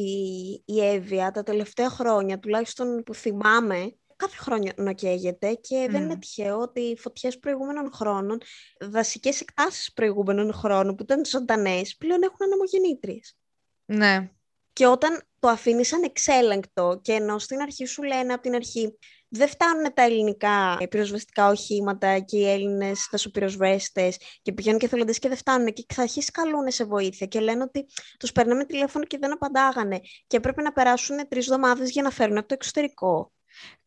η 0.65 0.85
Εύβοια 0.87 1.31
τα 1.31 1.43
τελευταία 1.43 1.89
χρόνια, 1.89 2.39
τουλάχιστον 2.39 3.03
που 3.03 3.15
θυμάμαι, 3.15 3.97
κάθε 4.17 4.37
χρόνο 4.37 4.71
να 4.77 4.93
καίγεται 4.93 5.55
και 5.55 5.87
δεν 5.91 6.03
είναι 6.03 6.19
τυχαίο 6.19 6.59
ότι 6.59 6.81
οι 6.81 6.99
φωτιές 6.99 7.39
προηγούμενων 7.39 7.93
χρόνων, 7.93 8.39
δασικές 8.81 9.41
εκτάσεις 9.41 9.93
προηγούμενων 9.93 10.53
χρόνων 10.53 10.95
που 10.95 11.03
ήταν 11.03 11.25
ζωντανές, 11.25 11.97
πλέον 11.97 12.23
έχουν 12.23 12.39
αναμογεννήτριες. 12.41 13.37
Ναι. 13.85 14.31
Και 14.73 14.87
όταν 14.87 15.23
το 15.45 15.51
αφήνεις 15.51 15.93
ανεξέλεγκτο 15.93 17.01
και 17.03 17.13
ενώ 17.13 17.39
στην 17.39 17.61
αρχή 17.61 17.87
σου 17.87 18.03
λένε 18.03 18.33
από 18.33 18.43
την 18.43 18.55
αρχή 18.55 18.99
δεν 19.29 19.49
φτάνουν 19.49 19.95
τα 19.95 20.03
ελληνικά 20.03 20.77
πυροσβεστικά 20.91 21.49
οχήματα 21.49 22.19
και 22.19 22.37
οι 22.37 22.51
Έλληνες 22.51 23.09
δασοπυροσβέστε 23.11 24.13
και 24.43 24.53
πηγαίνουν 24.53 24.79
και 24.79 24.89
θελοντές 24.89 25.19
και 25.19 25.29
δεν 25.29 25.37
φτάνουν. 25.37 25.73
Και 25.73 25.85
θα 25.95 26.03
αρχίσει 26.03 26.31
καλούν 26.31 26.71
σε 26.71 26.85
βοήθεια 26.85 27.27
και 27.27 27.41
λένε 27.41 27.63
ότι 27.63 27.87
τους 28.19 28.33
παίρναμε 28.33 28.65
τηλέφωνο 28.65 29.05
και 29.05 29.19
δεν 29.21 29.33
απαντάγανε. 29.33 30.01
Και 30.27 30.37
έπρεπε 30.37 30.63
να 30.63 30.73
περάσουν 30.73 31.29
τρεις 31.29 31.47
εβδομάδες 31.47 31.91
για 31.91 32.03
να 32.03 32.11
φέρουν 32.11 32.39
από 32.39 32.49
το 32.49 32.55
εξωτερικό. 32.55 33.33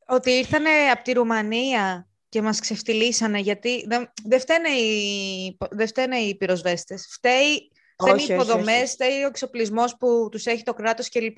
Ότι 0.08 0.32
ήρθαν 0.32 0.64
από 0.92 1.04
τη 1.04 1.12
Ρουμανία 1.12 2.08
και 2.30 2.42
μας 2.42 2.60
ξεφτυλίσανε 2.60 3.40
γιατί 3.40 3.86
δεν, 3.88 4.12
δεν, 4.24 4.40
φταίνε, 4.40 4.70
οι, 4.70 5.58
δεν 5.72 5.88
φταίνε 5.88 6.18
οι 6.18 6.38
πυροσβέστες. 6.38 7.08
Φταίει 7.12 7.72
δεν 7.98 8.18
είναι 8.18 8.34
υποδομές, 8.34 8.92
φταίει 8.92 9.24
ο 9.24 9.28
εξοπλισμός 9.28 9.98
που 9.98 10.28
τους 10.32 10.46
έχει 10.46 10.64
το 10.64 10.74
κράτος 10.74 11.10
κλπ. 11.10 11.38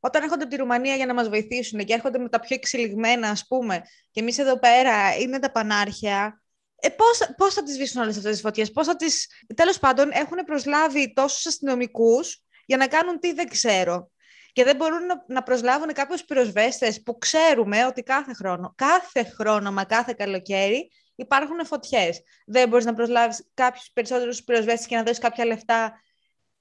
Όταν 0.00 0.22
έρχονται 0.22 0.42
από 0.42 0.52
τη 0.52 0.56
Ρουμανία 0.56 0.94
για 0.94 1.06
να 1.06 1.14
μας 1.14 1.28
βοηθήσουν 1.28 1.84
και 1.84 1.92
έρχονται 1.92 2.18
με 2.18 2.28
τα 2.28 2.40
πιο 2.40 2.56
εξελιγμένα, 2.56 3.28
ας 3.30 3.46
πούμε, 3.46 3.82
και 4.10 4.20
εμείς 4.20 4.38
εδώ 4.38 4.58
πέρα 4.58 5.16
είναι 5.16 5.38
τα 5.38 5.50
πανάρχια, 5.50 6.42
ε, 6.80 6.88
πώς, 6.88 7.20
πώς 7.36 7.54
θα 7.54 7.62
τις 7.62 7.74
σβήσουν 7.74 8.02
όλες 8.02 8.16
αυτές 8.16 8.32
τις 8.32 8.40
φωτιές, 8.40 8.70
πώς 8.70 8.86
θα 8.86 8.96
τις... 8.96 9.26
Τέλος 9.54 9.78
πάντων, 9.78 10.10
έχουν 10.12 10.36
προσλάβει 10.46 11.12
τόσους 11.12 11.46
αστυνομικούς 11.46 12.42
για 12.66 12.76
να 12.76 12.86
κάνουν 12.86 13.18
τι 13.18 13.32
δεν 13.32 13.48
ξέρω. 13.48 14.10
Και 14.52 14.64
δεν 14.64 14.76
μπορούν 14.76 15.06
να, 15.06 15.24
να 15.28 15.42
προσλάβουν 15.42 15.92
κάποιους 15.92 16.24
πυροσβέστες 16.24 17.02
που 17.02 17.18
ξέρουμε 17.18 17.86
ότι 17.86 18.02
κάθε 18.02 18.32
χρόνο, 18.32 18.72
κάθε 18.76 19.24
χρόνο, 19.24 19.72
μα 19.72 19.84
κάθε 19.84 20.14
καλοκαίρι, 20.18 20.90
υπάρχουν 21.20 21.66
φωτιές. 21.66 22.22
Δεν 22.46 22.68
μπορείς 22.68 22.84
να 22.84 22.94
προσλάβεις 22.94 23.50
κάποιους 23.54 23.90
περισσότερους 23.92 24.44
πυροσβέστες 24.44 24.86
και 24.86 24.96
να 24.96 25.02
δώσεις 25.02 25.18
κάποια 25.18 25.44
λεφτά 25.44 26.00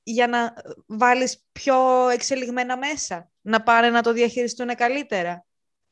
για 0.04 0.28
να 0.28 0.54
βάλεις 0.88 1.46
πιο 1.51 2.10
εξελιγμένα 2.10 2.78
μέσα, 2.78 3.32
να 3.42 3.63
πάνε 3.63 3.89
να 3.89 4.01
το 4.01 4.13
διαχειριστούν 4.13 4.75
καλύτερα. 4.75 5.46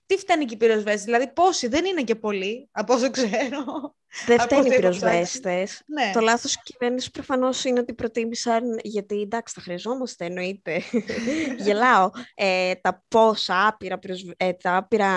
Τι 0.06 0.18
φταίνει 0.18 0.46
και 0.46 0.54
οι 0.54 0.58
πυροσβέστες, 0.58 1.04
δηλαδή 1.04 1.34
πόσοι, 1.34 1.68
δεν 1.68 1.86
είναι 1.86 2.02
και 2.02 2.16
πολλοί, 2.16 2.70
από 2.72 2.94
όσο 2.94 3.10
ξέρω. 3.10 3.96
Δεν 4.26 4.42
Από 4.42 4.44
φταίνει 4.44 4.62
οι 4.62 4.66
ό,τι 4.66 4.70
έχω 4.70 4.80
πυροσβέστες. 4.80 5.82
Ναι. 5.86 6.12
Το 6.14 6.20
λάθος 6.20 6.52
της 6.52 6.64
κυβέρνησης 6.64 7.12
προφανώς 7.12 7.64
είναι 7.64 7.80
ότι 7.80 7.94
προτίμησαν. 7.94 8.80
Γιατί 8.84 9.22
εντάξει, 9.22 9.54
τα 9.54 9.62
χρειαζόμαστε, 9.62 10.26
εννοείται. 10.26 10.82
Γελάω. 11.66 12.10
Ε, 12.36 12.76
τα 12.76 13.04
πόσα 13.08 13.68
άπειρα, 13.68 13.98
πυροσβ- 13.98 14.34
ε, 14.38 14.54
τα 14.54 14.76
άπειρα 14.76 15.12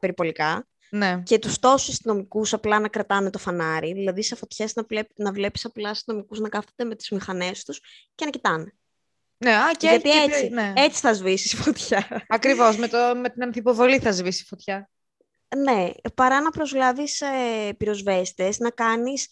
περιπολικά 0.00 0.66
ναι. 0.94 1.22
και 1.22 1.38
τους 1.38 1.58
τόσους 1.58 1.88
αστυνομικούς 1.88 2.52
απλά 2.52 2.80
να 2.80 2.88
κρατάνε 2.88 3.30
το 3.30 3.38
φανάρι. 3.38 3.92
Δηλαδή 3.92 4.22
σε 4.22 4.34
φωτιές 4.34 4.74
να, 4.74 4.82
βλέπει, 4.82 5.12
να 5.16 5.32
βλέπεις 5.32 5.64
απλά 5.64 5.90
αστυνομικούς 5.90 6.38
να 6.38 6.48
κάθονται 6.48 6.84
με 6.84 6.94
τις 6.94 7.10
μηχανές 7.10 7.64
τους 7.64 7.80
και 8.14 8.24
να 8.24 8.30
κοιτάνε. 8.30 8.74
Ναι, 9.36 9.54
α, 9.54 9.70
και 9.76 9.88
γιατί 9.88 10.10
έχει 10.10 10.26
και- 10.26 10.34
έτσι, 10.34 10.48
ναι. 10.48 10.72
έτσι 10.76 11.00
θα 11.00 11.12
σβήσει 11.14 11.56
η 11.56 11.58
φωτιά. 11.58 12.24
Ακριβώς, 12.28 12.76
με, 12.76 12.88
το, 12.88 12.98
με 13.16 13.28
την 13.28 13.42
ανθυποβολή 13.42 13.98
θα 13.98 14.12
σβήσει 14.12 14.42
η 14.42 14.46
φωτιά. 14.46 14.90
Ναι, 15.56 15.90
παρά 16.14 16.40
να 16.40 16.50
προσλάβεις 16.50 17.20
ε, 17.20 17.72
πυροσβέστες, 17.76 18.58
να 18.58 18.70
κάνεις 18.70 19.28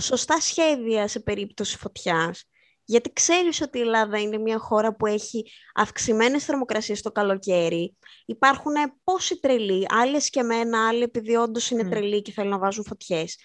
σωστά 0.00 0.40
σχέδια 0.40 1.08
σε 1.08 1.20
περίπτωση 1.20 1.78
φωτιάς. 1.78 2.44
Γιατί 2.92 3.12
ξέρεις 3.12 3.60
ότι 3.60 3.78
η 3.78 3.80
Ελλάδα 3.80 4.20
είναι 4.20 4.38
μια 4.38 4.58
χώρα 4.58 4.96
που 4.96 5.06
έχει 5.06 5.44
αυξημένες 5.74 6.44
θερμοκρασίες 6.44 7.02
το 7.02 7.12
καλοκαίρι. 7.12 7.96
Υπάρχουν 8.26 8.72
πόσοι 9.04 9.40
τρελοί, 9.40 9.86
άλλοι 9.88 10.16
εσκεμμένα, 10.16 10.88
άλλοι 10.88 11.02
επειδή 11.02 11.34
όντως 11.34 11.70
είναι 11.70 11.82
Μμ. 11.82 11.90
τρελοί 11.90 12.22
και 12.22 12.32
θέλουν 12.32 12.50
να 12.50 12.58
βάζουν 12.58 12.84
φωτιές. 12.84 13.38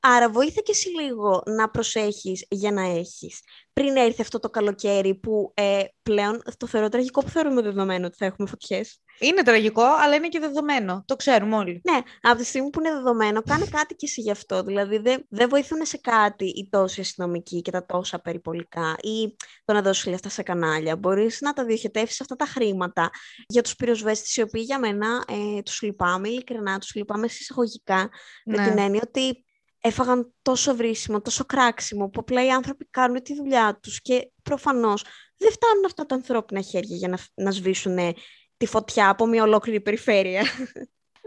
Άρα 0.00 0.30
βοήθα 0.30 0.60
και 0.60 0.70
εσύ 0.70 0.88
λίγο 0.88 1.42
να 1.46 1.70
προσέχεις 1.70 2.46
για 2.50 2.72
να 2.72 2.82
έχεις. 2.82 3.40
Πριν 3.72 3.96
έρθει 3.96 4.22
αυτό 4.22 4.38
το 4.38 4.50
καλοκαίρι 4.50 5.14
που 5.14 5.52
ε, 5.54 5.84
πλέον 6.02 6.42
το 6.56 6.66
θεωρώ 6.66 6.88
τραγικό 6.88 7.20
που 7.20 7.30
θεωρούμε 7.30 7.62
δεδομένο 7.62 8.06
ότι 8.06 8.16
θα 8.16 8.24
έχουμε 8.24 8.48
φωτιές. 8.48 9.00
Είναι 9.18 9.42
τραγικό, 9.42 9.82
αλλά 9.82 10.14
είναι 10.14 10.28
και 10.28 10.38
δεδομένο. 10.38 11.04
Το 11.06 11.16
ξέρουμε 11.16 11.56
όλοι. 11.56 11.80
Ναι, 11.90 11.98
από 12.20 12.38
τη 12.38 12.44
στιγμή 12.44 12.70
που 12.70 12.80
είναι 12.80 12.92
δεδομένο, 12.92 13.42
κάνε 13.42 13.66
κάτι 13.70 13.94
και 13.94 14.06
εσύ 14.06 14.20
γι' 14.20 14.30
αυτό. 14.30 14.62
Δηλαδή, 14.62 14.98
δεν 14.98 15.26
δεν 15.28 15.48
βοηθούν 15.48 15.84
σε 15.84 15.96
κάτι 15.96 16.44
οι 16.44 16.68
τόσοι 16.70 17.00
αστυνομικοί 17.00 17.62
και 17.62 17.70
τα 17.70 17.86
τόσα 17.86 18.18
περιπολικά 18.18 18.96
ή 19.02 19.36
το 19.64 19.72
να 19.72 19.82
δώσεις 19.82 20.06
λεφτά 20.06 20.28
σε 20.28 20.42
κανάλια. 20.42 20.96
Μπορείς 20.96 21.40
να 21.40 21.52
τα 21.52 21.64
διοχετεύσεις 21.64 22.20
αυτά 22.20 22.36
τα 22.36 22.46
χρήματα 22.46 23.10
για 23.46 23.62
τους 23.62 23.76
πυροσβέστες, 23.76 24.36
οι 24.36 24.42
οποίοι 24.42 24.62
για 24.66 24.78
μένα 24.78 25.24
ε, 25.56 25.62
τους 25.62 25.82
λυπάμαι, 25.82 26.28
ειλικρινά 26.28 26.78
τους 26.78 26.94
λυπάμαι 26.94 27.28
συσσαγωγικά, 27.28 28.10
με 28.44 28.56
Ναι. 28.56 28.68
την 28.68 28.78
έννοια 28.78 29.00
ότι 29.06 29.44
έφαγαν 29.80 30.34
τόσο 30.42 30.76
βρίσιμο, 30.76 31.20
τόσο 31.20 31.44
κράξιμο, 31.44 32.08
που 32.08 32.20
απλά 32.20 32.44
οι 32.44 32.50
άνθρωποι 32.50 32.88
κάνουν 32.90 33.22
τη 33.22 33.34
δουλειά 33.34 33.78
τους 33.82 34.00
και 34.02 34.30
προφανώς 34.42 35.04
δεν 35.36 35.50
φτάνουν 35.52 35.84
αυτά 35.84 36.06
τα 36.06 36.14
ανθρώπινα 36.14 36.60
χέρια 36.60 36.96
για 36.96 37.08
να, 37.08 37.18
να 37.34 37.50
σβήσουν 37.50 37.98
ε, 37.98 38.12
τη 38.56 38.66
φωτιά 38.66 39.08
από 39.08 39.26
μια 39.26 39.42
ολόκληρη 39.42 39.80
περιφέρεια. 39.80 40.42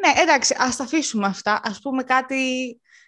Ναι, 0.02 0.22
εντάξει, 0.22 0.56
ας 0.58 0.76
τα 0.76 0.84
αφήσουμε 0.84 1.28
αυτά. 1.28 1.60
Ας 1.64 1.80
πούμε 1.82 2.04
κάτι 2.04 2.36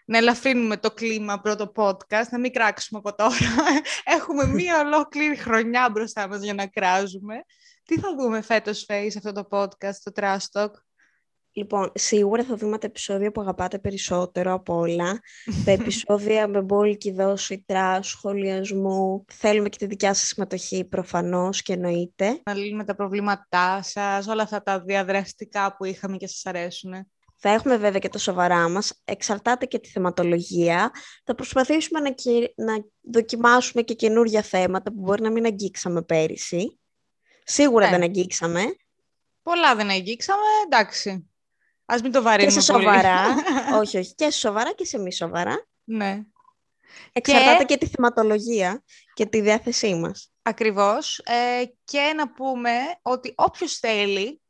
να 0.06 0.18
ελαφρύνουμε 0.18 0.78
το 0.78 0.92
κλίμα 0.92 1.40
πρώτο 1.40 1.72
podcast, 1.76 2.28
να 2.30 2.40
μην 2.40 2.54
κράξουμε 2.54 3.02
από 3.04 3.16
τώρα. 3.16 3.36
Έχουμε 4.18 4.46
μία 4.46 4.80
ολόκληρη 4.80 5.36
χρονιά 5.36 5.90
μπροστά 5.92 6.28
μας 6.28 6.42
για 6.42 6.54
να 6.54 6.68
κράζουμε. 6.68 7.36
Τι 7.84 8.00
θα 8.00 8.16
δούμε 8.16 8.42
φέτος, 8.42 8.84
Φέη, 8.88 9.10
σε 9.10 9.18
αυτό 9.18 9.32
το 9.32 9.48
podcast, 9.52 9.96
το 10.04 10.12
Trash 10.16 10.46
Talk; 10.52 10.72
Λοιπόν, 11.54 11.92
σίγουρα 11.96 12.44
θα 12.44 12.56
δούμε 12.56 12.78
τα 12.78 12.88
επεισόδια 12.88 13.32
που 13.32 13.42
αγαπάτε 13.42 13.80
περισσότερο 13.80 14.54
από 14.54 14.76
όλα. 14.78 15.20
τα 15.66 15.72
επεισόδια 15.82 16.48
με 16.48 16.62
μπόλικη 16.62 17.12
δόση, 17.12 17.64
trash, 17.68 18.08
σχολιασμού. 18.08 19.26
Θέλουμε 19.34 19.70
και 19.70 19.78
τη 19.78 19.86
δικιά 19.86 20.14
σας 20.14 20.28
συμμετοχή 20.28 20.84
προφανώς 20.86 21.62
και 21.62 21.74
εννοείται. 21.74 22.42
Να 22.46 22.54
λύνουμε 22.54 22.84
τα 22.84 22.96
προβλήματά 22.96 23.82
σας, 23.82 24.28
όλα 24.28 24.44
αυτά 24.44 24.62
τα 24.62 24.80
διαδραστικά 24.82 25.76
που 25.76 25.86
είχαμε 25.86 26.18
και 26.18 26.28
σας 26.28 26.46
αρέσουν. 26.46 26.94
Θα 27.44 27.50
έχουμε 27.50 27.78
βέβαια 27.78 28.00
και 28.00 28.10
τα 28.10 28.18
σοβαρά 28.18 28.70
μας. 28.70 29.02
Εξαρτάται 29.06 29.66
και 29.66 29.80
τη 29.80 29.90
θεματολογία. 29.90 30.92
Θα 31.24 31.36
προσπαθήσουμε 31.36 32.00
να, 32.00 32.12
και- 32.12 32.54
να 32.56 32.74
δοκιμάσουμε 33.12 33.82
και 33.82 33.94
καινούργια 33.94 34.42
θέματα 34.42 34.92
που 34.94 35.00
μπορεί 35.02 35.22
να 35.22 35.32
μην 35.32 35.46
αγγίξαμε 35.46 36.02
πέρυσι. 36.02 36.80
Σίγουρα 37.44 37.86
Ναι. 37.86 37.92
δεν 37.92 38.02
αγγίξαμε. 38.02 38.62
Πολλά 39.44 39.76
δεν 39.76 39.90
αγγίξαμε, 39.90 40.42
εντάξει. 40.66 41.31
Ας 41.92 42.02
μην 42.02 42.12
το 42.12 42.18
Και 42.18 42.24
βαρύνουμε 42.26 42.62
σε 42.62 42.72
πολύ. 42.72 42.84
σοβαρά. 42.84 43.26
όχι, 43.82 43.98
όχι. 43.98 44.16
Και 44.16 44.30
σε 44.30 44.40
σοβαρά 44.40 44.74
και 44.74 44.86
σε 44.86 45.00
μη 45.00 45.14
σοβαρά. 45.14 45.66
ναι. 45.84 46.22
Εξαρτάται 47.14 47.64
και... 47.64 47.78
τη 47.78 47.86
θεματολογία 47.86 48.84
και 49.14 49.26
τη 49.26 49.42
διάθεσή 49.42 49.96
μας. 49.96 50.32
Ακριβώς. 50.42 51.20
Ε, 51.20 51.64
και 51.84 52.14
να 52.16 52.32
πούμε 52.32 52.72
ότι 53.02 53.34
όποιος 53.36 53.78
θέλει 53.78 54.42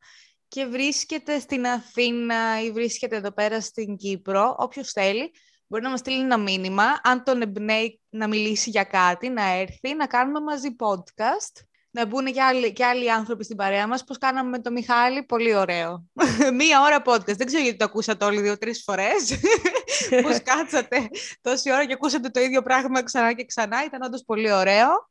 και 0.48 0.66
βρίσκεται 0.66 1.40
στην 1.40 1.68
Αθήνα 1.68 2.62
ή 2.64 2.72
βρίσκεται 2.72 3.16
εδώ 3.16 3.32
πέρα 3.32 3.62
στην 3.62 3.96
Κύπρο, 3.96 4.56
όποιος 4.58 4.92
θέλει, 4.92 5.32
μπορεί 5.68 5.84
να 5.84 5.90
μας 5.90 6.00
στείλει 6.00 6.20
ένα 6.20 6.38
μήνυμα, 6.38 6.84
αν 7.04 7.24
τον 7.24 7.42
εμπνέει 7.42 8.02
να 8.10 8.28
μιλήσει 8.28 8.70
για 8.70 8.84
κάτι, 8.84 9.30
να 9.30 9.44
έρθει, 9.44 9.96
να 9.96 10.08
κάνουμε 10.08 10.40
μαζί 10.40 10.76
podcast, 10.80 11.66
να 11.92 12.06
μπουν 12.06 12.26
και 12.26 12.42
άλλοι, 12.42 12.74
και 12.74 12.86
άλλοι 12.86 13.12
άνθρωποι 13.12 13.44
στην 13.44 13.56
παρέα 13.56 13.88
μας, 13.88 14.04
πώς 14.04 14.18
κάναμε 14.18 14.50
με 14.50 14.60
τον 14.60 14.74
Μιχάλη, 14.74 15.24
πολύ 15.24 15.56
ωραίο. 15.56 16.06
Μία 16.60 16.82
ώρα 16.82 17.02
podcast, 17.06 17.36
δεν 17.36 17.46
ξέρω 17.46 17.64
γιατί 17.64 17.78
το 17.78 17.86
ακούσατε 17.86 18.26
όλοι 18.26 18.42
δύο-τρεις 18.42 18.84
φορές, 18.84 19.40
πώς 20.24 20.42
κάτσατε 20.44 21.08
τόση 21.42 21.72
ώρα 21.72 21.86
και 21.86 21.94
ακούσατε 21.94 22.30
το 22.30 22.40
ίδιο 22.40 22.62
πράγμα 22.62 23.04
ξανά 23.04 23.34
και 23.34 23.46
ξανά, 23.46 23.84
ήταν 23.86 24.02
όντως 24.02 24.24
πολύ 24.26 24.52
ωραίο. 24.52 25.10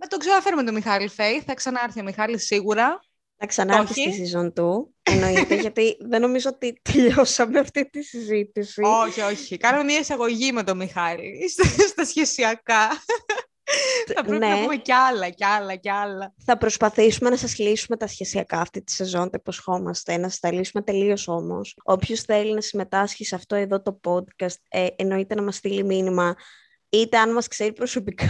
Να 0.00 0.06
τον 0.06 0.18
ξαναφέρουμε 0.18 0.62
τον 0.62 0.74
Μιχάλη 0.74 1.08
Φέη. 1.08 1.42
Θα 1.46 1.54
ξανάρθει 1.54 2.00
ο 2.00 2.02
Μιχάλης 2.02 2.44
σίγουρα. 2.46 3.00
Να 3.40 3.46
ξανάρθει 3.46 4.00
Όχι. 4.00 4.12
στη 4.12 4.30
season 4.34 4.52
2, 4.60 4.64
εννοείται, 5.02 5.54
γιατί 5.64 5.96
δεν 6.00 6.20
νομίζω 6.20 6.50
ότι 6.52 6.80
τελειώσαμε 6.82 7.58
αυτή 7.58 7.90
τη 7.90 8.02
συζήτηση. 8.02 8.82
όχι, 8.84 9.20
όχι. 9.20 9.56
Κάνουμε 9.56 9.84
μια 9.84 9.98
εισαγωγή 9.98 10.52
με 10.52 10.62
τον 10.62 10.76
Μιχάλη 10.76 11.48
στα, 11.48 11.86
στα 11.86 12.04
σχεσιακά. 12.04 12.88
Θα 14.14 14.22
πρέπει 14.24 14.38
να 14.38 14.54
ναι, 14.54 14.62
πούμε 14.62 14.76
κι 14.76 14.92
άλλα, 14.92 15.28
κι 15.28 15.44
άλλα, 15.44 15.74
κι 15.74 15.90
άλλα. 15.90 16.34
θα 16.44 16.56
προσπαθήσουμε 16.58 17.30
να 17.30 17.36
σας 17.36 17.58
λύσουμε 17.58 17.96
τα 17.96 18.06
σχεσιακά 18.06 18.60
αυτή 18.60 18.82
τη 18.82 18.92
σεζόν, 18.92 19.24
το 19.30 19.36
υποσχόμαστε, 19.40 20.16
να 20.16 20.28
σας 20.28 20.38
τα 20.38 20.52
λύσουμε 20.52 20.82
τελείως 20.82 21.28
όμως. 21.28 21.76
Όποιος 21.82 22.20
θέλει 22.20 22.54
να 22.54 22.60
συμμετάσχει 22.60 23.24
σε 23.24 23.34
αυτό 23.34 23.54
εδώ 23.54 23.82
το 23.82 24.00
podcast, 24.04 24.56
ε, 24.68 24.86
εννοείται 24.96 25.34
να 25.34 25.42
μας 25.42 25.56
στείλει 25.56 25.84
μήνυμα, 25.84 26.34
είτε 26.90 27.18
αν 27.18 27.32
μας 27.32 27.48
ξέρει 27.48 27.72
προσωπικά, 27.72 28.26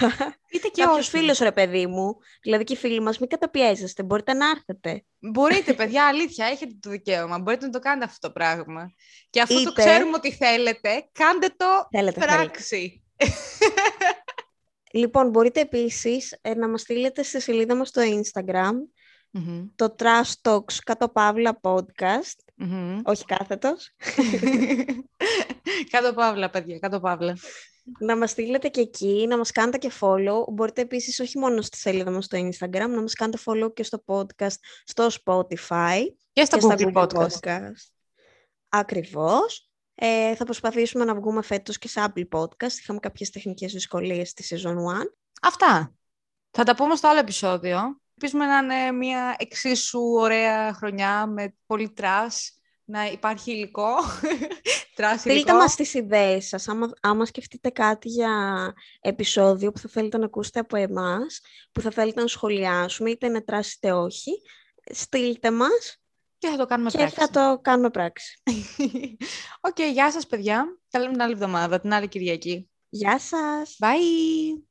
Είτε 0.52 0.68
και 0.68 0.82
κάποιος 0.82 0.98
όχι. 1.08 1.18
φίλος 1.18 1.38
ρε 1.38 1.52
παιδί 1.52 1.86
μου, 1.86 2.16
δηλαδή 2.42 2.64
και 2.64 2.72
οι 2.72 2.76
φίλοι 2.76 3.00
μας, 3.00 3.18
μην 3.18 3.28
καταπιέζεστε, 3.28 4.02
μπορείτε 4.02 4.32
να 4.32 4.48
έρθετε. 4.50 5.04
Μπορείτε, 5.18 5.72
παιδιά, 5.72 6.06
αλήθεια, 6.06 6.46
έχετε 6.46 6.72
το 6.80 6.90
δικαίωμα. 6.90 7.38
Μπορείτε 7.38 7.66
να 7.66 7.72
το 7.72 7.78
κάνετε 7.78 8.04
αυτό 8.04 8.26
το 8.26 8.32
πράγμα. 8.32 8.92
Και 9.30 9.40
αφού 9.40 9.54
το 9.54 9.60
Είτε- 9.60 9.84
ξέρουμε 9.84 10.10
ότι 10.14 10.32
θέλετε, 10.32 11.08
κάντε 11.12 11.46
το 11.56 11.66
Θέλετε, 11.90 12.20
θέλετε. 12.20 12.36
πράξη. 12.36 13.02
Λοιπόν, 14.92 15.28
μπορείτε 15.30 15.60
επίσης 15.60 16.38
ε, 16.40 16.54
να 16.54 16.68
μας 16.68 16.80
στείλετε 16.80 17.22
στη 17.22 17.40
σελίδα 17.40 17.74
μας 17.76 17.88
στο 17.88 18.02
Instagram, 18.02 18.72
Μμμ, 19.30 19.66
το 19.74 19.94
Trash 19.98 20.32
Talks 20.42 20.74
κάτω 20.84 21.08
παύλα 21.08 21.60
podcast, 21.62 22.38
μμμ. 22.54 23.00
όχι 23.04 23.24
κάθετος, 23.24 23.94
Κάτω 25.90 26.14
παύλα, 26.14 26.50
παιδιά, 26.50 26.78
κάτω 26.78 27.00
παύλα. 27.00 27.36
να 27.98 28.16
μας 28.16 28.30
στείλετε 28.30 28.68
και 28.68 28.80
εκεί, 28.80 29.26
να 29.28 29.36
μας 29.36 29.50
κάνετε 29.50 29.78
και 29.78 29.92
follow. 30.00 30.52
Μπορείτε 30.52 30.80
επίσης 30.80 31.20
όχι 31.20 31.38
μόνο 31.38 31.62
στη 31.62 31.76
σελίδα 31.76 32.10
μας 32.10 32.24
στο 32.24 32.38
Instagram, 32.38 32.88
να 32.88 33.00
μας 33.00 33.14
κάνετε 33.14 33.38
follow 33.44 33.74
και 33.74 33.82
στο 33.82 34.02
podcast, 34.06 34.56
στο 34.84 35.08
Spotify 35.24 36.00
Και 36.32 36.44
στα 36.44 36.56
και 36.56 36.62
στα 36.62 36.74
Google 36.78 36.92
Google 36.92 37.08
Podcast. 37.08 37.40
Podcast. 37.40 37.90
Ακριβώς. 38.68 39.67
Ε, 40.00 40.34
θα 40.34 40.44
προσπαθήσουμε 40.44 41.04
να 41.04 41.14
βγούμε 41.14 41.42
φέτος 41.42 41.78
και 41.78 41.88
σε 41.88 42.04
Apple 42.06 42.28
Podcast. 42.38 42.72
Είχαμε 42.80 42.98
κάποιες 42.98 43.30
τεχνικές 43.30 43.72
δυσκολίες 43.72 44.28
στη 44.28 44.44
Season 44.50 44.74
1. 44.74 44.74
Αυτά. 45.42 45.94
Θα 46.50 46.64
τα 46.64 46.74
πούμε 46.74 46.96
στο 46.96 47.08
άλλο 47.08 47.18
επεισόδιο. 47.18 48.00
Ελπίζουμε 48.14 48.46
να 48.46 48.58
είναι 48.58 48.92
μια 48.92 49.36
εξίσου 49.38 50.00
ωραία 50.00 50.72
χρονιά 50.72 51.26
με 51.26 51.54
πολύ 51.66 51.90
trash, 51.90 52.52
να 52.84 53.06
υπάρχει 53.06 53.50
υλικό. 53.50 53.94
trash 54.96 55.24
υλικό. 55.24 55.40
Στείλτε 55.40 55.52
μας 55.52 55.74
τις 55.74 55.94
ιδέες 55.94 56.46
σας, 56.46 56.68
άμα, 56.68 56.90
άμα 57.00 57.24
σκεφτείτε 57.24 57.70
κάτι 57.70 58.08
για 58.08 58.32
επεισόδιο 59.00 59.70
που 59.72 59.78
θα 59.78 59.88
θέλετε 59.88 60.18
να 60.18 60.24
ακούσετε 60.24 60.58
από 60.58 60.76
εμάς, 60.76 61.40
που 61.72 61.80
θα 61.80 61.90
θέλετε 61.90 62.20
να 62.20 62.26
σχολιάσουμε, 62.26 63.10
είτε 63.10 63.26
είναι 63.26 63.40
trash 63.40 63.72
είτε 63.72 63.92
όχι, 63.92 64.42
στείλτε 64.90 65.50
μας 65.50 66.00
Και 66.38 66.48
θα 66.48 66.56
το 66.56 66.66
κάνουμε 66.66 66.90
και 66.90 66.96
πράξη. 66.96 67.14
θα 67.14 67.30
το 67.30 67.60
κάνουμε 67.62 67.90
πράξη. 67.90 68.42
Οκ, 69.68 69.80
γεια 69.80 70.12
σας 70.12 70.26
παιδιά. 70.26 70.78
Τα 70.90 70.98
λέμε 70.98 71.12
την 71.12 71.22
άλλη 71.22 71.32
εβδομάδα, 71.32 71.80
την 71.80 71.92
άλλη 71.92 72.08
Κυριακή. 72.08 72.70
Γεια 72.88 73.18
σας! 73.18 73.76
Bye! 73.80 74.67